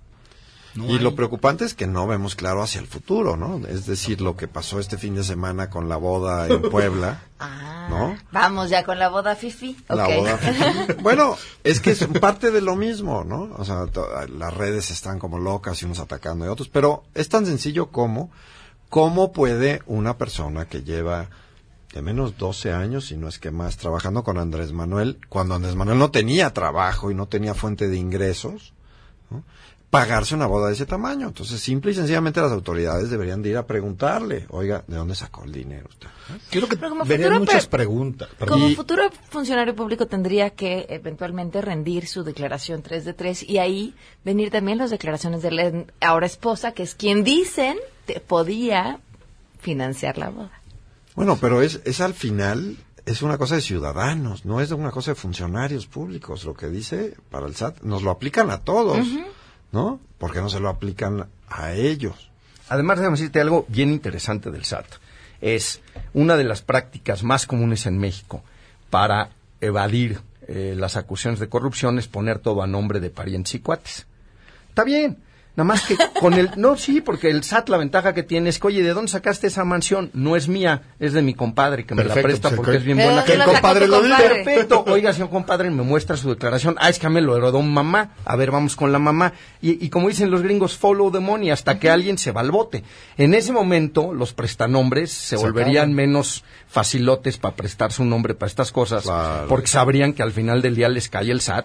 [0.74, 3.66] No y hay- lo preocupante es que no vemos claro hacia el futuro, ¿no?
[3.66, 7.86] Es decir, lo que pasó este fin de semana con la boda en Puebla, Ah,
[7.88, 8.16] ¿no?
[8.30, 9.74] Vamos ya con la boda fifi.
[9.88, 10.38] La boda.
[11.02, 13.50] bueno, es que es parte de lo mismo, ¿no?
[13.56, 13.86] O sea,
[14.28, 18.30] las redes están como locas y unos atacando a otros, pero es tan sencillo como
[18.88, 21.28] cómo puede una persona que lleva
[21.92, 25.74] de menos 12 años, si no es que más, trabajando con Andrés Manuel, cuando Andrés
[25.76, 28.74] Manuel no tenía trabajo y no tenía fuente de ingresos,
[29.30, 29.42] ¿no?
[29.88, 31.28] pagarse una boda de ese tamaño.
[31.28, 35.44] Entonces, simple y sencillamente las autoridades deberían de ir a preguntarle, oiga, ¿de dónde sacó
[35.44, 36.08] el dinero usted?
[36.50, 38.28] Creo que futuro muchas pre- preguntas.
[38.46, 43.56] Como Y- futuro funcionario público tendría que eventualmente rendir su declaración 3 de 3 y
[43.58, 48.98] ahí venir también las declaraciones de la ahora esposa, que es quien dicen te podía
[49.60, 50.60] financiar la boda.
[51.14, 55.12] Bueno, pero es, es al final, es una cosa de ciudadanos, no es una cosa
[55.12, 56.44] de funcionarios públicos.
[56.44, 59.06] Lo que dice para el SAT, nos lo aplican a todos,
[59.72, 60.00] ¿no?
[60.18, 62.30] ¿Por qué no se lo aplican a ellos?
[62.68, 64.86] Además, déjame decirte algo bien interesante del SAT.
[65.40, 65.80] Es
[66.14, 68.42] una de las prácticas más comunes en México
[68.90, 73.60] para evadir eh, las acusaciones de corrupción es poner todo a nombre de parientes y
[73.60, 74.06] cuates.
[74.68, 75.18] Está bien.
[75.56, 76.50] Nada más que con el...
[76.56, 79.46] No, sí, porque el SAT la ventaja que tiene es que, oye, ¿de dónde sacaste
[79.46, 80.10] esa mansión?
[80.12, 82.84] No es mía, es de mi compadre, que me la presta pues, porque que- es
[82.84, 83.46] bien ¿De buena dónde gente.
[83.52, 84.34] la sacó tu compadre?
[84.44, 84.84] Perfecto.
[84.88, 86.76] Oiga, señor compadre, me muestra su declaración.
[86.78, 88.10] Ah, es que a mí me lo heredó un mamá.
[88.26, 89.32] A ver, vamos con la mamá.
[89.62, 92.50] Y, y como dicen los gringos, follow the money hasta que alguien se va al
[92.50, 92.84] bote.
[93.16, 95.94] En ese momento, los prestanombres se, Se volverían acaban.
[95.94, 99.46] menos facilotes para prestar su nombre para estas cosas, Claro.
[99.48, 101.64] porque sabrían que al final del día les cae el SAT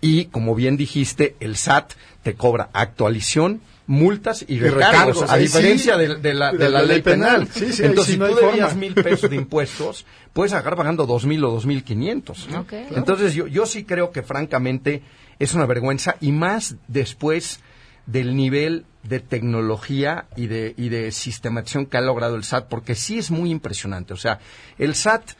[0.00, 5.36] Y como bien dijiste, el SAT te cobra actualización, multas y Y recargos, recargos, a
[5.38, 6.00] diferencia sí.
[6.00, 7.46] de, de la, de De la la ley penal.
[7.46, 7.48] penal.
[7.52, 11.06] Sí, sí, ahí Entonces, si no tú debías mil pesos de impuestos, puedes acabar pagando
[11.06, 12.48] dos mil o dos mil quinientos.
[12.94, 15.02] Entonces, yo, yo sí creo que francamente
[15.38, 17.60] es una vergüenza y más después
[18.06, 22.94] del nivel de tecnología y de, y de sistematización que ha logrado el SAT, porque
[22.94, 24.12] sí es muy impresionante.
[24.12, 24.38] O sea,
[24.78, 25.30] el SAT,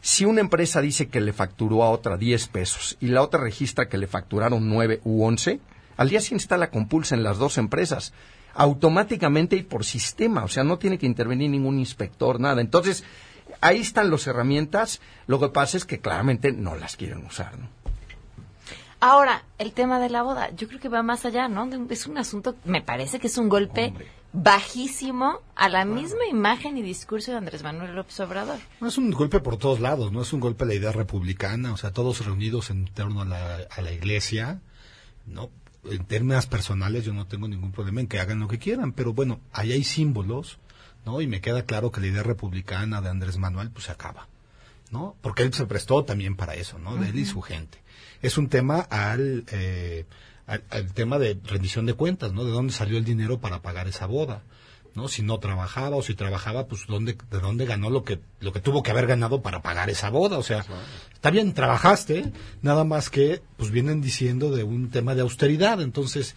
[0.00, 3.88] si una empresa dice que le facturó a otra 10 pesos y la otra registra
[3.88, 5.60] que le facturaron 9 u 11,
[5.96, 8.12] al día siguiente está la compulsa en las dos empresas,
[8.54, 10.44] automáticamente y por sistema.
[10.44, 12.60] O sea, no tiene que intervenir ningún inspector, nada.
[12.60, 13.04] Entonces,
[13.60, 15.00] ahí están las herramientas.
[15.26, 17.68] Lo que pasa es que claramente no las quieren usar, ¿no?
[19.00, 21.68] Ahora, el tema de la boda, yo creo que va más allá, ¿no?
[21.88, 23.92] Es un asunto, me parece que es un golpe
[24.32, 28.58] bajísimo a la misma imagen y discurso de Andrés Manuel López Obrador.
[28.80, 31.72] No es un golpe por todos lados, no es un golpe a la idea republicana,
[31.72, 34.60] o sea, todos reunidos en torno a la, a la iglesia,
[35.26, 35.50] ¿no?
[35.84, 39.12] En términos personales yo no tengo ningún problema en que hagan lo que quieran, pero
[39.14, 40.58] bueno, ahí hay símbolos,
[41.06, 41.20] ¿no?
[41.20, 44.28] Y me queda claro que la idea republicana de Andrés Manuel pues se acaba,
[44.90, 45.16] ¿no?
[45.22, 46.96] Porque él se prestó también para eso, ¿no?
[46.96, 47.78] De él y su gente.
[48.20, 50.04] Es un tema al, eh,
[50.48, 52.44] al, al tema de rendición de cuentas, ¿no?
[52.44, 54.42] De dónde salió el dinero para pagar esa boda.
[54.98, 55.08] ¿no?
[55.08, 58.60] Si no trabajaba o si trabajaba, pues dónde, de dónde ganó lo que, lo que
[58.60, 60.38] tuvo que haber ganado para pagar esa boda.
[60.38, 60.64] O sea,
[61.14, 62.32] está bien, trabajaste,
[62.62, 65.80] nada más que, pues vienen diciendo de un tema de austeridad.
[65.80, 66.34] Entonces,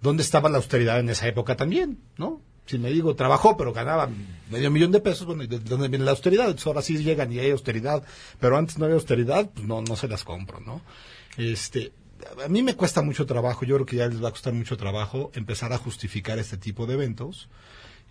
[0.00, 1.98] ¿dónde estaba la austeridad en esa época también?
[2.18, 2.42] ¿No?
[2.66, 4.08] Si me digo, trabajó, pero ganaba
[4.50, 6.46] medio millón de pesos, bueno, ¿y ¿de dónde viene la austeridad?
[6.46, 8.04] Entonces ahora sí llegan y hay austeridad,
[8.38, 10.80] pero antes no había austeridad, pues no, no se las compro, ¿no?
[11.36, 11.92] Este,
[12.44, 14.76] a mí me cuesta mucho trabajo, yo creo que ya les va a costar mucho
[14.76, 17.48] trabajo empezar a justificar este tipo de eventos,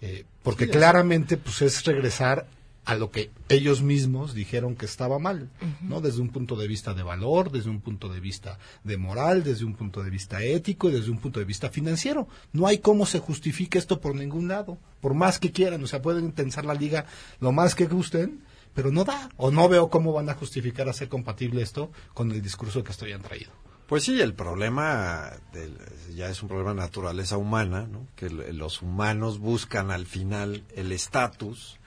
[0.02, 2.48] eh, porque Sí, claramente pues es regresar
[2.86, 5.50] a lo que ellos mismos dijeron que estaba mal,
[5.82, 6.02] ¿no?
[6.02, 9.66] Desde un punto de vista de valor, desde un punto de vista de moral, desde
[9.66, 12.28] un punto de vista ético y desde un punto de vista financiero.
[12.52, 16.02] No hay cómo se justifique esto por ningún lado, por más que quieran, o sea,
[16.02, 17.06] pueden tensar la liga
[17.40, 18.42] lo más que gusten,
[18.74, 22.42] pero no da, o no veo cómo van a justificar hacer compatible esto con el
[22.42, 23.52] discurso que estoy han traído.
[23.90, 25.78] Pues sí, el problema del-
[26.16, 28.06] ya es un problema de naturaleza humana, ¿no?
[28.16, 31.78] que los humanos buscan al final el estatus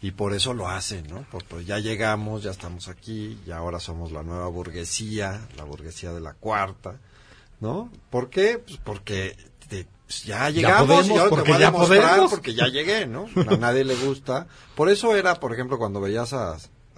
[0.00, 1.22] y por eso lo hacen, ¿no?
[1.32, 6.12] Por- pues ya llegamos, ya estamos aquí, y ahora somos la nueva burguesía, la burguesía
[6.12, 7.00] de la cuarta,
[7.60, 7.90] ¿no?
[8.08, 8.58] ¿Por qué?
[8.64, 9.36] Pues porque
[9.68, 12.30] te- pues ya llegamos podemos, y ahora porque te voy a ya demostrar podemos.
[12.30, 13.26] porque ya llegué, ¿no?
[13.48, 14.46] A nadie le gusta.
[14.76, 16.56] Por eso era, por ejemplo, cuando veías a,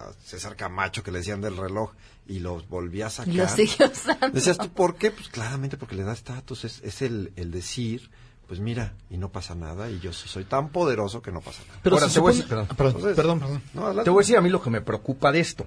[0.09, 1.91] a César Camacho que le decían del reloj
[2.27, 3.33] y los volvía a sacar.
[3.33, 4.29] Y lo siguió usando.
[4.31, 5.11] Decías tú, ¿por qué?
[5.11, 8.09] Pues claramente porque le da estatus, es, es el, el decir,
[8.47, 11.79] pues mira, y no pasa nada, y yo soy tan poderoso que no pasa nada.
[11.83, 12.67] Pero Ahora, te se voy a decir- perdón.
[12.69, 13.61] Ah, perdón, Entonces, perdón, perdón.
[13.73, 14.03] no, adelante.
[14.05, 15.65] Te voy a decir a mí lo que me preocupa de esto.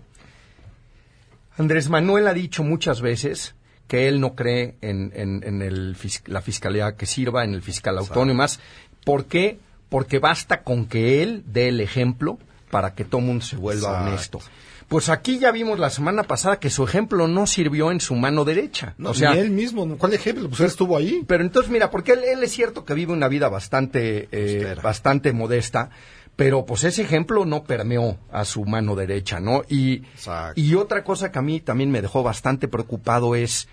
[1.57, 3.55] Andrés Manuel ha dicho muchas veces
[3.87, 7.97] que él no cree en, en- en el la fiscalía que sirva, en el fiscal
[7.99, 8.59] autónomo y más.
[9.05, 9.61] ¿Por qué?
[9.88, 12.38] Porque basta con que él dé el ejemplo
[12.74, 14.08] para que todo mundo se vuelva Exacto.
[14.08, 14.40] honesto.
[14.88, 18.44] Pues aquí ya vimos la semana pasada que su ejemplo no sirvió en su mano
[18.44, 18.94] derecha.
[18.98, 19.96] No, o sea, ni él mismo.
[19.96, 20.48] ¿cuál ejemplo?
[20.48, 21.22] Pues él estuvo ahí.
[21.24, 25.32] pero entonces, mira, porque él, él es cierto que vive una vida bastante, eh, bastante
[25.32, 25.90] modesta,
[26.34, 29.62] pero pues ese ejemplo no permeó a su mano derecha, ¿no?
[29.68, 30.60] Y, Exacto.
[30.60, 33.68] y otra cosa que a mí también me dejó bastante preocupado es,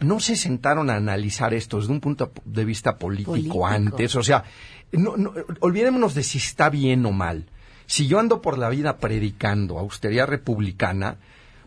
[0.00, 3.66] no se sentaron a analizar esto desde un punto de vista político, Político.
[3.68, 4.42] antes, o sea,
[4.90, 7.46] no, no, olvidémonos de si está bien o mal.
[7.86, 11.16] Si yo ando por la vida predicando austeridad republicana,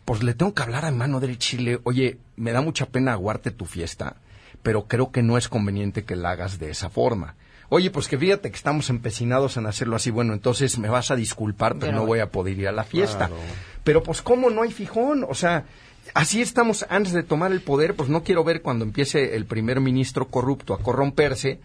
[0.06, 3.14] pues le tengo que hablar a mano derecha y le, oye, me da mucha pena
[3.14, 4.18] aguarte tu fiesta,
[4.64, 7.36] pero creo que no es conveniente que la hagas de esa forma.
[7.70, 11.16] Oye, pues que fíjate que estamos empecinados en hacerlo así, bueno, entonces me vas a
[11.16, 13.28] disculpar, pero, Pero no voy a poder ir a la fiesta.
[13.28, 13.36] Claro.
[13.84, 15.66] Pero pues cómo no hay fijón, o sea,
[16.14, 19.80] así estamos antes de tomar el poder, pues no quiero ver cuando empiece el primer
[19.80, 21.60] ministro corrupto a corromperse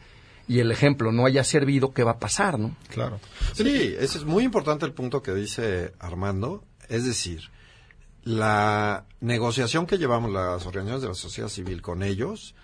[0.50, 2.74] y el ejemplo no haya servido, ¿qué va a pasar, no?
[2.88, 3.20] Claro.
[3.52, 6.64] Sí, ese es muy importante el punto que dice Armando.
[6.88, 7.42] Es decir,
[8.24, 12.56] la negociación que llevamos las organizaciones de la sociedad civil con ellos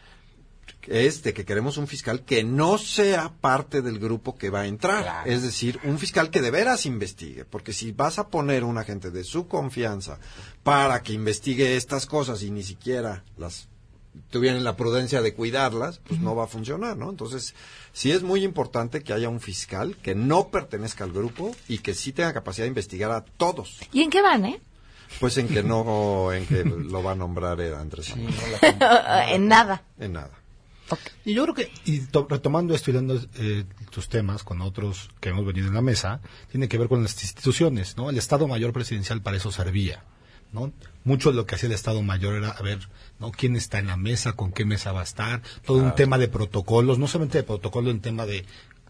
[0.88, 4.66] es de que queremos un fiscal que no sea parte del grupo que va a
[4.66, 5.22] entrar.
[5.29, 7.44] Es decir, un fiscal que de veras investigue.
[7.44, 10.18] Porque si vas a poner un agente de su confianza
[10.64, 13.68] para que investigue estas cosas y ni siquiera las
[14.31, 17.11] tuvieran la prudencia de cuidarlas, pues no va a funcionar, ¿no?
[17.11, 17.55] Entonces,
[17.92, 21.94] sí es muy importante que haya un fiscal que no pertenezca al grupo y que
[21.94, 23.79] sí tenga capacidad de investigar a todos.
[23.92, 24.61] ¿Y en qué van, eh?
[25.20, 28.14] Pues en que no, en que lo va a nombrar Andrés.
[28.16, 28.35] Manuel.
[29.31, 29.83] en nada.
[29.98, 30.31] En nada.
[31.24, 35.11] Y yo creo que, y to- retomando esto y dando eh, tus temas con otros
[35.20, 36.20] que hemos venido en la mesa,
[36.51, 38.09] tiene que ver con las instituciones, ¿no?
[38.11, 40.05] El Estado Mayor Presidencial para eso servía,
[40.53, 40.72] ¿no?
[41.05, 42.88] Mucho de lo que hacía el Estado Mayor era, a ver,
[43.18, 43.30] ¿no?
[43.30, 44.32] ¿Quién está en la mesa?
[44.32, 45.42] ¿Con qué mesa va a estar?
[45.64, 48.44] Todo un tema de protocolos, no solamente de protocolo en tema de,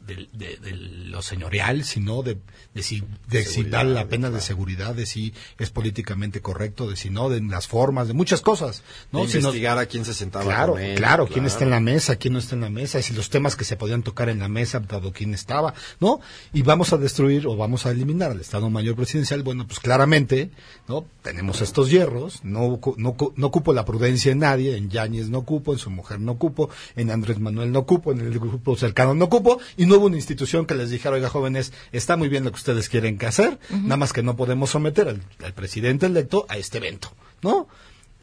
[0.06, 2.38] de, de- de lo señorial, sino de,
[2.74, 6.96] de si, de si vale la pena de seguridad, de si es políticamente correcto, de
[6.96, 8.82] si no, de las formas, de muchas cosas,
[9.12, 9.22] ¿no?
[9.22, 11.80] De Si investigar a quién se sentaba Claro, con él, claro, quién está en la
[11.80, 14.28] mesa, quién no está en la mesa, y si los temas que se podían tocar
[14.28, 16.20] en la mesa, dado quién estaba, ¿no?
[16.52, 20.50] Y vamos a destruir o vamos a eliminar al Estado Mayor Presidencial, bueno, pues claramente,
[20.88, 21.04] ¿no?
[21.22, 25.72] Tenemos estos hierros, no, no, no ocupo la prudencia en nadie, en Yáñez no ocupo,
[25.72, 29.24] en su mujer no ocupo, en Andrés Manuel no ocupo, en el grupo cercano no
[29.26, 32.50] ocupo, y no hubo una institución que les dijera, oiga jóvenes, está muy bien lo
[32.50, 36.56] que ustedes quieren hacer, nada más que no podemos someter al, al presidente electo a
[36.56, 37.68] este evento, ¿no?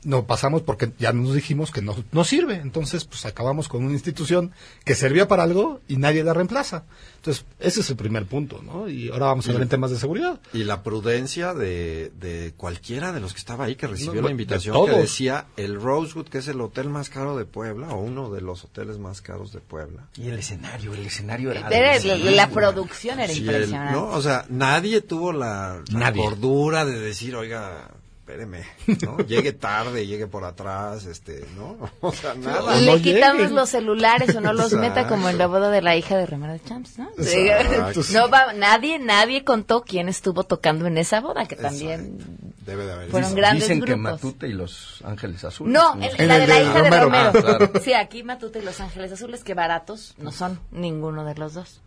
[0.05, 2.55] No pasamos porque ya nos dijimos que no, no sirve.
[2.55, 4.51] Entonces, pues acabamos con una institución
[4.85, 6.83] que servía para algo y nadie la reemplaza.
[7.17, 8.89] Entonces, ese es el primer punto, ¿no?
[8.89, 10.41] Y ahora vamos a ver en temas de seguridad.
[10.51, 14.27] Y la prudencia de, de cualquiera de los que estaba ahí que recibió No, la
[14.27, 14.89] de invitación todos.
[14.89, 18.41] que decía el Rosewood, que es el hotel más caro de Puebla, o uno de
[18.41, 20.09] los hoteles más caros de Puebla.
[20.17, 21.69] Y el escenario, el escenario era...
[21.69, 23.93] Era- de- la, la producción era Sí, el- impresionante.
[23.93, 24.07] ¿no?
[24.09, 26.21] O sea, nadie tuvo la, la Nadie.
[26.21, 27.89] cordura de decir, oiga,
[28.25, 28.63] espéreme,
[29.03, 29.17] ¿no?
[29.27, 31.77] Llegue tarde, llegue por atrás, este, ¿no?
[31.99, 32.75] O sea, nada.
[32.77, 33.55] Le no quitamos lleguen.
[33.55, 36.53] los celulares o no los meta como en la boda de la hija de Romero
[36.53, 37.09] de Champs, ¿no?
[37.17, 38.01] Exacto.
[38.13, 42.17] No va, nadie, nadie contó quién estuvo tocando en esa boda, que también
[42.65, 43.09] Debe de haber.
[43.09, 44.11] fueron Dicen- grandes Dicen que grupos.
[44.23, 45.73] Matute y los Ángeles Azules.
[45.73, 46.07] No, sé.
[46.07, 47.03] el- En la el de la hija de Romero.
[47.03, 47.31] Romero.
[47.35, 47.71] Ah, claro.
[47.83, 51.81] Sí, aquí Matute y Los Ángeles Azules, que baratos no son ninguno de los dos.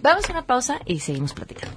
[0.00, 1.76] Vamos a una pausa y seguimos platicando.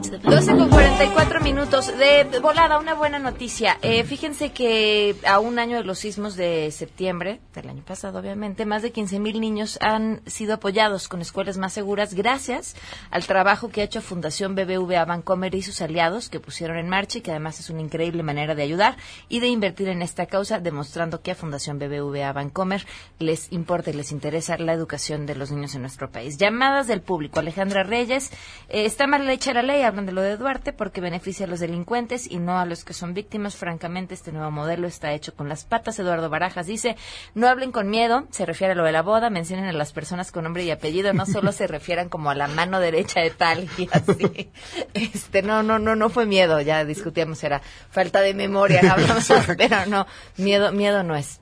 [0.00, 1.88] 12 con 44 minutos.
[1.98, 3.78] De volada, una buena noticia.
[3.82, 8.64] Eh, fíjense que a un año de los sismos de septiembre, del año pasado obviamente,
[8.64, 12.76] más de 15 mil niños han sido apoyados con escuelas más seguras gracias
[13.10, 17.18] al trabajo que ha hecho Fundación BBVA Bancomer y sus aliados que pusieron en marcha
[17.18, 18.96] y que además es una increíble manera de ayudar
[19.28, 22.86] y de invertir en esta causa, demostrando que a Fundación BBVA Bancomer
[23.18, 26.38] les importa y les interesa la educación de los niños en nuestro país.
[26.38, 27.40] Llamadas del público.
[27.40, 28.30] Alejandra Reyes,
[28.68, 31.60] eh, está mal hecha la ley, hablan de lo de Duarte, porque beneficia a los
[31.60, 33.56] delincuentes y no a los que son víctimas.
[33.56, 35.98] Francamente, este nuevo modelo está hecho con las patas.
[35.98, 36.96] Eduardo Barajas dice,
[37.34, 40.30] no hablen con miedo, se refiere a lo de la boda, mencionen a las personas
[40.30, 43.68] con nombre y apellido, no solo se refieran como a la mano derecha de tal
[43.76, 44.50] y así.
[44.94, 47.60] Este, no, no, no, no fue miedo, ya discutíamos, era
[47.90, 51.40] falta de memoria, hablamos, pero no, miedo, miedo no es.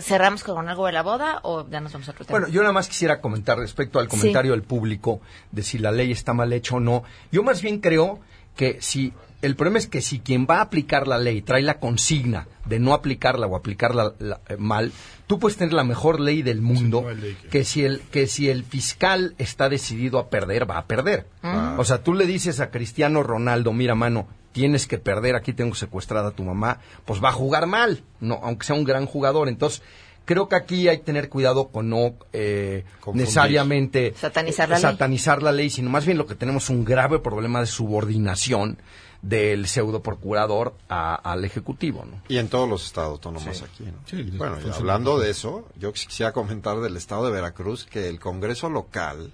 [0.00, 2.38] ¿Cerramos con algo de la boda o ya nos vamos a otro tema?
[2.38, 5.20] Bueno, yo nada más quisiera comentar respecto al comentario del público
[5.52, 7.02] de si la ley está mal hecha o no.
[7.32, 8.20] Yo más bien creo
[8.56, 11.78] que si el problema es que si quien va a aplicar la ley trae la
[11.78, 14.92] consigna de no aplicarla o aplicarla la- eh, mal,
[15.26, 18.00] tú puedes tener la mejor ley del mundo no hay ley que- que si el
[18.10, 21.26] que si el fiscal está decidido a perder va a perder.
[21.42, 21.76] Ah.
[21.78, 24.26] O sea, tú le dices a Cristiano Ronaldo, mira mano,
[24.56, 28.40] tienes que perder, aquí tengo secuestrada a tu mamá, pues va a jugar mal, no,
[28.42, 29.48] aunque sea un gran jugador.
[29.48, 29.82] Entonces,
[30.24, 34.82] creo que aquí hay que tener cuidado con no eh, necesariamente Satanizar la ley.
[34.82, 38.78] satanizar la ley, sino más bien lo que tenemos es un grave problema de subordinación
[39.20, 42.22] del pseudo procurador a- al ejecutivo, ¿no?
[42.28, 43.64] Y en todos los estados autónomos Sí.
[43.64, 43.98] aquí, ¿no?
[44.06, 48.18] Sí, bueno, y hablando de eso, yo quisiera comentar del estado de Veracruz que el
[48.18, 49.32] Congreso local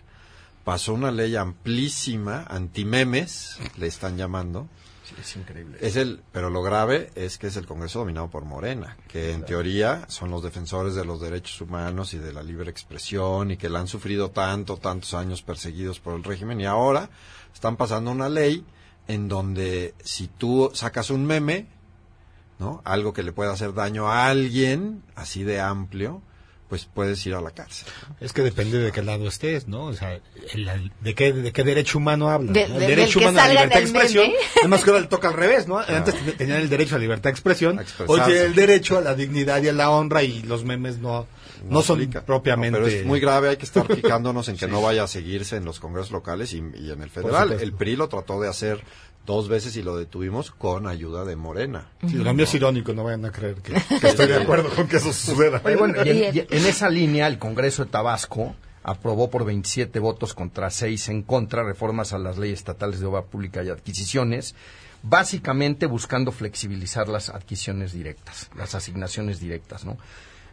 [0.64, 4.68] pasó una ley amplísima, antimemes, le están llamando.
[5.20, 5.78] Es increíble.
[5.80, 9.44] Es el, pero lo grave es que es el Congreso dominado por Morena, que en
[9.44, 13.68] teoría son los defensores de los derechos humanos y de la libre expresión y que
[13.68, 17.10] la han sufrido tanto, tantos años perseguidos por el régimen y ahora
[17.52, 18.64] están pasando una ley
[19.08, 21.66] en donde si tú sacas un meme,
[22.58, 22.80] ¿no?
[22.84, 26.22] Algo que le pueda hacer daño a alguien, así de amplio,
[26.72, 27.86] pues puedes ir a la cárcel.
[28.18, 29.84] Es que depende de qué lado estés, ¿no?
[29.88, 30.14] O sea,
[30.54, 32.54] el- el- de, qué, ¿de qué derecho humano hablan?
[32.54, 32.78] De- ¿no?
[32.78, 34.30] de- el derecho humano a la libertad de expresión.
[34.60, 35.78] Además que ahora le toca al revés, ¿no?
[35.80, 39.02] Antes ten- tenían el derecho a la libertad de expresión, hoy tienen el derecho a
[39.02, 41.26] la dignidad y a la honra y los memes no,
[41.68, 42.24] no, son aplica.
[42.24, 42.78] propiamente...
[42.78, 45.56] No, pero es muy grave, hay que estar fijándonos en que no vaya a seguirse
[45.56, 47.52] en los congresos locales y, y en el federal.
[47.52, 48.82] El PRI lo trató de hacer
[49.26, 51.88] dos veces y lo detuvimos con ayuda de Morena.
[52.06, 54.88] Sí, lo mío es irónico, no vayan a creer que, que estoy de acuerdo con
[54.88, 55.60] que eso suceda.
[55.64, 56.46] Oye, bueno, y en, Bien.
[56.50, 61.22] y en esa línea, el Congreso de Tabasco aprobó por 27 votos contra 6 en
[61.22, 64.54] contra reformas a las leyes estatales de obra pública y adquisiciones,
[65.02, 69.98] básicamente buscando flexibilizar las adquisiciones directas, las asignaciones directas, ¿no?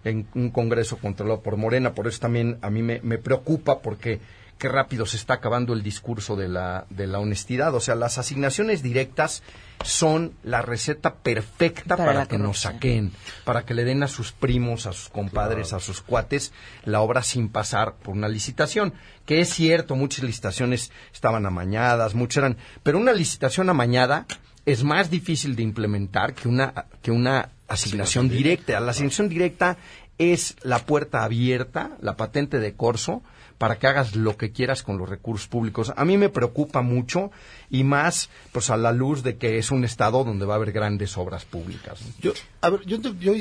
[0.04, 4.22] En un Congreso controlado por Morena, por eso también a mí me, me preocupa porque
[4.60, 7.74] qué rápido se está acabando el discurso de la, de la honestidad.
[7.74, 9.42] O sea, las asignaciones directas
[9.84, 13.14] son la receta perfecta para, que nos saquen,
[13.46, 16.52] para que le den a sus primos, a sus compadres, a sus cuates
[16.84, 18.94] la obra sin pasar por una licitación.
[19.26, 24.26] Que es cierto, muchas licitaciones estaban amañadas, muchas eran, pero una licitación amañada
[24.66, 28.80] es más difícil de implementar que una, que una asignación directa.
[28.82, 29.78] La asignación directa
[30.18, 33.24] es la puerta abierta, la patente de corso,
[33.60, 35.94] para que hagas lo que quieras con los recursos públicos.
[35.96, 37.30] A mí me preocupa mucho
[37.70, 40.72] y más pues a la luz de que es un estado donde va a haber
[40.72, 42.00] grandes obras públicas.
[42.20, 42.32] Yo,
[42.62, 43.34] a ver, yo, yo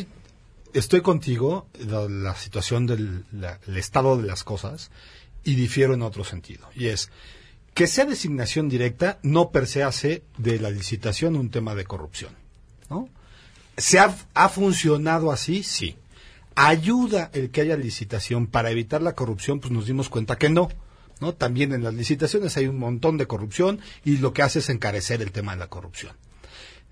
[0.75, 3.25] estoy contigo la, situación del
[3.75, 4.91] estado de las cosas
[5.45, 6.69] y difiero en otro sentido.
[6.75, 7.11] Y es
[7.73, 12.33] que sea designación directa no per se hace de la licitación un tema de corrupción.
[12.91, 13.09] ¿no?
[13.77, 15.63] ¿Se ha, ha funcionado así?
[15.63, 15.97] Sí
[16.67, 20.69] ayuda el que haya licitación para evitar la corrupción, pues nos dimos cuenta que no.
[21.21, 21.33] ¿no?
[21.33, 25.23] También en las licitaciones hay un montón de corrupción y lo que hace es encarecer
[25.23, 26.17] el tema de la corrupción.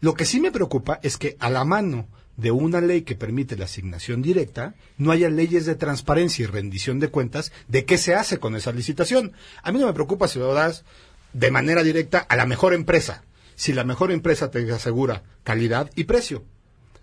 [0.00, 2.06] Lo que sí me preocupa es que a la mano
[2.36, 7.00] de una ley que permite la asignación directa, no haya leyes de transparencia y rendición
[7.00, 9.32] de cuentas de qué se hace con esa licitación.
[9.62, 10.84] A mí no me preocupa si lo das
[11.32, 16.04] de manera directa a la mejor empresa, si la mejor empresa te asegura calidad y
[16.04, 16.44] precio.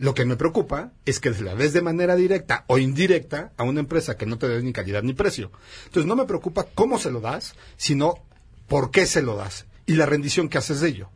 [0.04, 3.80] Lo que me preocupa es que la des de manera directa o indirecta a una
[3.80, 5.50] empresa que no te dé ni calidad ni precio.
[5.86, 8.16] Entonces no me preocupa cómo se lo das, sino
[8.68, 11.10] por qué se lo das y la rendición que haces de ello.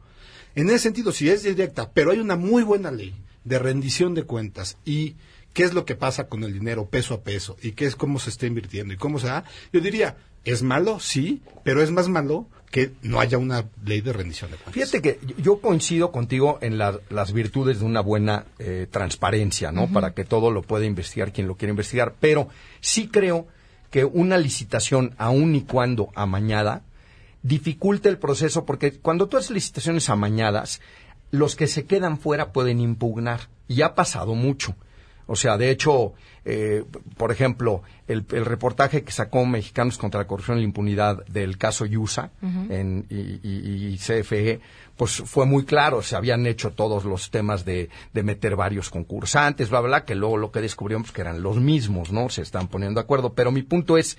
[0.56, 3.14] En ese sentido, si es directa, pero hay una muy buena ley
[3.44, 5.18] de rendición de cuentas y
[5.52, 8.20] qué es lo que pasa con el dinero peso a peso y qué es cómo
[8.20, 10.16] se está invirtiendo y cómo se da, yo diría,
[10.46, 14.58] es malo, sí, pero es más malo que no haya una ley de rendición de
[14.58, 14.74] cuentas.
[14.74, 19.88] Fíjate que yo coincido contigo en las virtudes de una buena eh, transparencia, ¿no?
[19.88, 22.50] Para que todo lo pueda investigar quien lo quiera investigar, pero
[22.82, 23.48] sí creo
[23.90, 26.84] que una licitación, aun y cuando amañada,
[27.42, 30.82] dificulta el proceso porque cuando tú haces licitaciones amañadas,
[31.32, 33.50] los que se quedan fuera pueden impugnar.
[33.70, 34.76] Y ha pasado mucho.
[35.28, 36.14] O sea, de hecho,
[36.46, 36.84] eh,
[37.18, 41.86] por ejemplo, el, reportaje que sacó Mexicanos contra la Corrupción y la Impunidad del caso
[41.86, 44.62] Yusa en, y, CFE,
[44.96, 49.82] pues fue muy claro, se habían hecho todos los temas de, meter varios concursantes, bla,
[49.82, 52.30] bla, que luego lo que descubrimos que eran los mismos, ¿no?
[52.30, 53.34] Se están poniendo de acuerdo.
[53.34, 54.18] Pero mi punto es,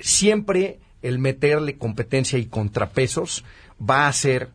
[0.00, 3.44] siempre el meterle competencia y contrapesos
[3.80, 4.50] va a ser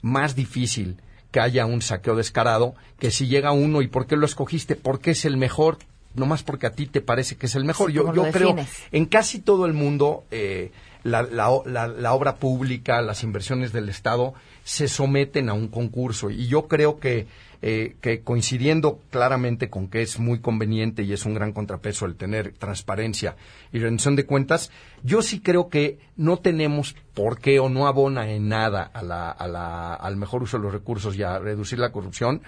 [0.00, 0.98] más difícil
[1.30, 5.10] que haya un saqueo descarado, que si llega uno y por qué lo escogiste, porque
[5.12, 5.78] es el mejor,
[6.14, 7.90] nomás porque a ti te parece que es el mejor.
[7.90, 8.56] yo yo creo,
[8.92, 10.70] en casi todo el mundo, eh,
[11.04, 16.30] la, la, obra pública, las inversiones del Estado se someten a un concurso.
[16.30, 17.26] Y yo creo que
[17.60, 22.14] eh, que coincidiendo claramente con que es muy conveniente y es un gran contrapeso el
[22.14, 23.36] tener transparencia
[23.72, 24.70] y rendición de cuentas,
[25.02, 29.30] yo sí creo que no tenemos por qué o no abona en nada a la,
[29.30, 32.42] a la, al mejor uso de los recursos y a reducir la corrupción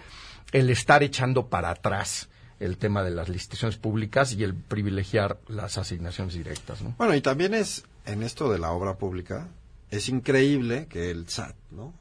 [0.53, 2.29] el estar echando para atrás
[2.61, 6.83] el tema de las licitaciones públicas y el privilegiar las asignaciones directas.
[6.83, 6.95] ¿no?
[6.99, 9.49] Bueno, y también es en esto de la obra pública,
[9.91, 11.95] es increíble que el SAT, ¿no?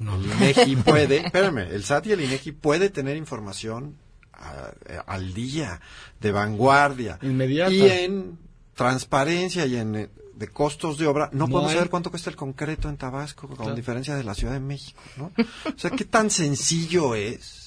[0.00, 3.96] El INEGI puede, espérame, el SAT y el INEGI puede tener información
[4.86, 5.80] eh, al día,
[6.20, 7.18] de vanguardia.
[7.22, 7.72] Inmediata.
[7.72, 8.38] Y en
[8.74, 12.88] transparencia y en eh, de costos de obra, no, podemos saber cuánto cuesta el concreto
[12.88, 15.32] en Tabasco, con diferencia de la Ciudad de México, ¿no?
[15.36, 17.59] O sea, qué tan sencillo es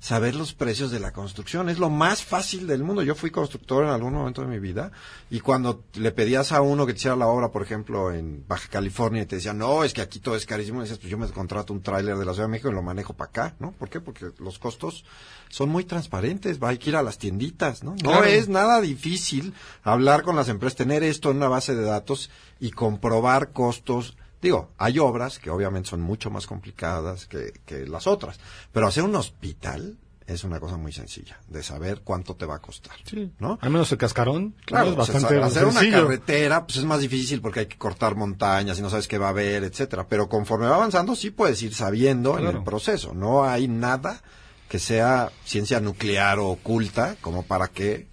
[0.00, 1.68] saber los precios de la construcción.
[1.68, 3.02] Es lo más fácil del mundo.
[3.02, 4.92] Yo fui constructor en algún momento de mi vida
[5.30, 8.68] y cuando le pedías a uno que te hiciera la obra, por ejemplo, en Baja
[8.68, 11.18] California y te decía, no, es que aquí todo es carísimo, y decías, pues yo
[11.18, 13.72] me contrato un tráiler de la Ciudad de México y lo manejo para acá, ¿no?
[13.72, 14.00] ¿Por qué?
[14.00, 15.04] Porque los costos
[15.48, 17.94] son muy transparentes, va, hay que ir a las tienditas, ¿no?
[18.02, 22.30] No es nada difícil hablar con las empresas, tener esto en una base de datos
[22.60, 28.40] y comprobar costos Digo, hay obras que obviamente son mucho más complicadas que, las otras,
[28.72, 32.58] pero hacer un hospital es una cosa muy sencilla, de saber cuánto te va a
[32.58, 32.96] costar,
[33.38, 33.58] ¿no?
[33.60, 37.60] Al menos el cascarón, claro, es bastante hacer una carretera, pues es más difícil porque
[37.60, 40.06] hay que cortar montañas y no sabes qué va a haber, etcétera.
[40.08, 43.14] Pero conforme va avanzando, sí puedes ir sabiendo en el proceso.
[43.14, 44.22] No hay nada
[44.68, 48.08] que sea ciencia nuclear o oculta como para que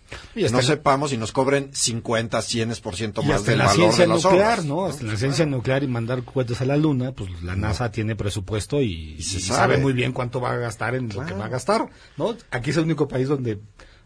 [0.52, 4.66] no sepamos y nos cobren 50, 100% más del la valor ciencia de las nuclear,
[4.66, 4.86] ¿no?
[4.86, 8.82] Hasta la ciencia nuclear y mandar cohetes a la luna, pues la NASA tiene presupuesto
[8.82, 9.78] y, sabe.
[9.78, 12.36] muy bien cuánto va a gastar en lo que va a gastar, ¿no?
[12.52, 13.60] Aquí es el único país donde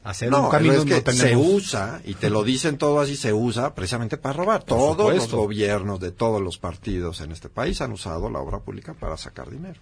[0.04, 1.30] hacer no, un camino es que no tenemos...
[1.30, 4.64] se usa, y te lo dicen todo así, se usa precisamente para robar.
[4.64, 8.94] Todos los gobiernos de todos los partidos en este país han usado la obra pública
[8.94, 9.80] para sacar dinero.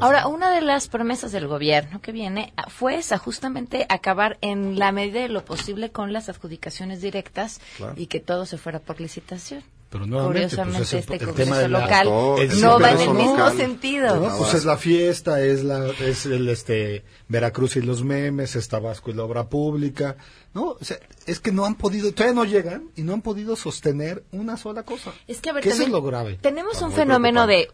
[0.00, 4.78] Ahora, una de las promesas del gobierno que viene ah, fue esa, justamente acabar en
[4.78, 7.94] la medida de lo posible con las adjudicaciones directas Claro.
[7.96, 9.62] y que todo se fuera por licitación.
[9.90, 12.08] Pero nuevamente, Curiosamente, pues, es el- este el Congreso tema de la- local
[12.40, 13.56] el no va en el mismo local.
[13.56, 14.16] sentido.
[14.16, 18.68] No, pues es la fiesta, es la es el este Veracruz y los memes, es
[18.68, 20.16] Tabasco y la obra pública.
[20.52, 23.56] No, o sea, es que no han podido, todavía no llegan y no han podido
[23.56, 25.12] sostener una sola cosa.
[25.26, 26.38] Es que a ver, ¿Qué eso es lo grave?
[26.40, 27.70] Tenemos Está un fenómeno de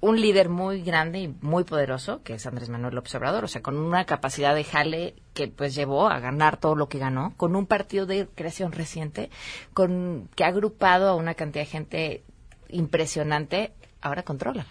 [0.00, 3.62] un líder muy grande y muy poderoso, que es Andrés Manuel López Obrador, o sea,
[3.62, 7.56] con una capacidad de jale que pues llevó a ganar todo lo que ganó, con
[7.56, 9.28] un partido de creación reciente,
[9.74, 12.22] con que ha agrupado a una cantidad de gente
[12.68, 14.66] impresionante, ahora controla.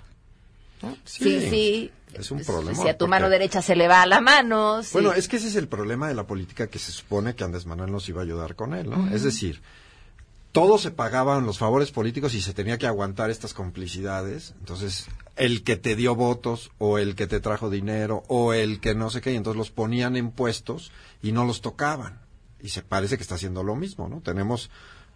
[1.05, 1.91] Sí, sí.
[2.13, 2.81] Es un problema.
[2.81, 4.81] Si a tu porque- mano derecha se le va a la mano.
[4.83, 4.91] sí.
[4.93, 7.65] Bueno, es que ese es el problema de la política que se supone que Andrés
[7.65, 9.09] Manuel nos iba a ayudar con él, ¿no?
[9.13, 9.61] Es decir,
[10.51, 14.55] todos se pagaban los favores políticos y se tenía que aguantar estas complicidades.
[14.59, 18.95] Entonces, el que te dio votos o el que te trajo dinero o el que
[18.95, 20.91] no sé qué, y entonces los ponían en puestos
[21.21, 22.21] y no los tocaban.
[22.59, 24.21] Y se parece que está haciendo lo mismo, ¿no?
[24.21, 24.71] Tenemos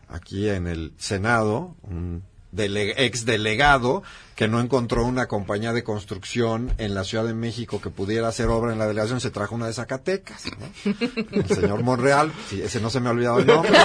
[0.07, 2.23] aquí en el Senado un
[2.57, 4.03] ex delegado
[4.35, 8.47] que no encontró una compañía de construcción en la Ciudad de México que pudiera hacer
[8.47, 10.93] obra en la delegación, se trajo una de Zacatecas, ¿no?
[11.31, 13.71] El señor Monreal, ese no se me ha olvidado el nombre.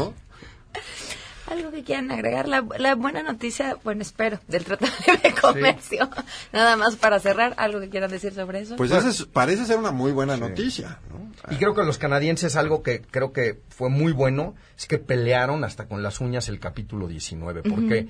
[0.00, 0.10] Ajá.
[1.50, 4.92] Algo que quieran agregar, la, la buena noticia, bueno, espero, del Tratado
[5.22, 6.10] de Comercio.
[6.52, 8.74] Nada más para cerrar, algo que quieran decir sobre eso.
[8.74, 8.90] Pues
[9.32, 11.54] parece ser una muy buena noticia, ¿no?
[11.54, 15.62] Y creo que los canadienses algo que creo que fue muy bueno es que pelearon
[15.62, 18.08] hasta con las uñas el capítulo 19, porque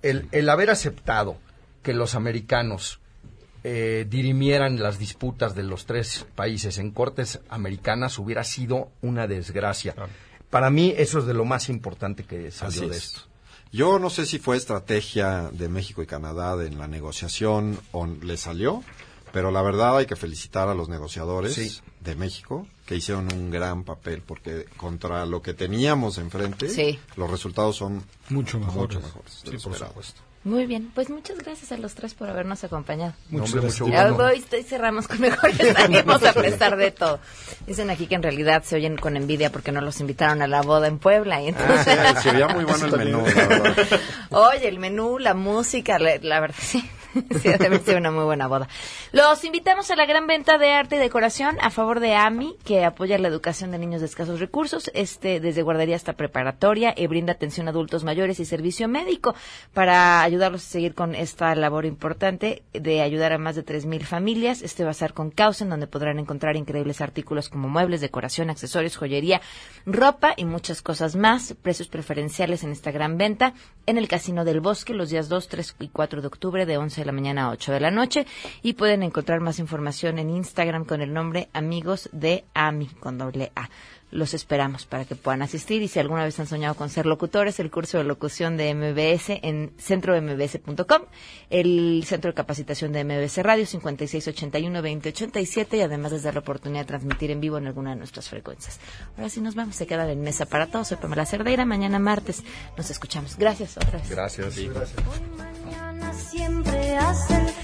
[0.00, 1.36] el, el haber aceptado
[1.82, 2.98] que los americanos
[3.62, 9.94] eh, dirimieran las disputas de los tres países en cortes americanas hubiera sido una desgracia.
[10.54, 13.04] Para mí eso es de lo más importante que salió Así de es.
[13.06, 13.22] esto.
[13.72, 18.36] Yo no sé si fue estrategia de México y Canadá en la negociación o le
[18.36, 18.84] salió,
[19.32, 21.80] pero la verdad hay que felicitar a los negociadores Sí.
[21.98, 27.00] de México que hicieron un gran papel porque contra lo que teníamos enfrente, Sí.
[27.16, 28.98] los resultados son mucho mejores.
[29.26, 30.20] Sí, por supuesto.
[30.44, 33.14] Muy bien, pues muchas gracias a los tres por habernos acompañado.
[33.30, 33.80] Muchas Hombre, gracias.
[33.80, 34.22] mucho Ya gusto.
[34.24, 37.18] voy, estoy- cerramos con mejores ánimos a pesar de todo.
[37.66, 40.60] Dicen aquí que en realidad se oyen con envidia porque no los invitaron a la
[40.60, 41.40] boda en Puebla.
[41.40, 41.98] Y entonces...
[41.98, 43.74] Ah, sí, se veía muy bueno el menú, la.
[44.38, 46.88] Oye, el menú, la música, la, la verdad, sí.
[47.40, 48.68] Sí, debe sido una muy buena boda.
[49.12, 52.84] Los invitamos a la gran venta de arte y decoración a favor de AMI, que
[52.84, 57.32] apoya la educación de niños de escasos recursos, este desde guardería hasta preparatoria, y brinda
[57.32, 59.34] atención a adultos mayores y servicio médico
[59.72, 64.62] para ayudarlos a seguir con esta labor importante de ayudar a más de 3.000 familias.
[64.62, 68.96] Este va a ser con Causen, donde podrán encontrar increíbles artículos como muebles, decoración, accesorios,
[68.96, 69.40] joyería,
[69.86, 71.54] ropa y muchas cosas más.
[71.62, 73.54] Precios preferenciales en esta gran venta
[73.86, 77.03] en el Casino del Bosque los días 2, 3 y 4 de octubre de 11
[77.04, 78.26] de la mañana a 8 de la noche.
[78.62, 83.52] Y pueden encontrar más información en Instagram con el nombre Amigos de AMI con doble
[83.54, 83.68] A.
[84.14, 87.58] Los esperamos para que puedan asistir y si alguna vez han soñado con ser locutores,
[87.58, 91.02] el curso de locución de MBS en centrombs.com,
[91.50, 96.86] el centro de capacitación de MBS Radio 5681-2087 y además les da la oportunidad de
[96.86, 98.78] transmitir en vivo en alguna de nuestras frecuencias.
[99.16, 100.86] Ahora sí nos vamos, se quedan en mesa para todos.
[100.86, 102.44] Soy Pamela Cerdeira, mañana martes
[102.76, 103.36] nos escuchamos.
[103.36, 104.08] Gracias otra vez.
[104.08, 104.54] Gracias.
[104.54, 105.02] siempre hasta
[107.30, 107.63] el fin.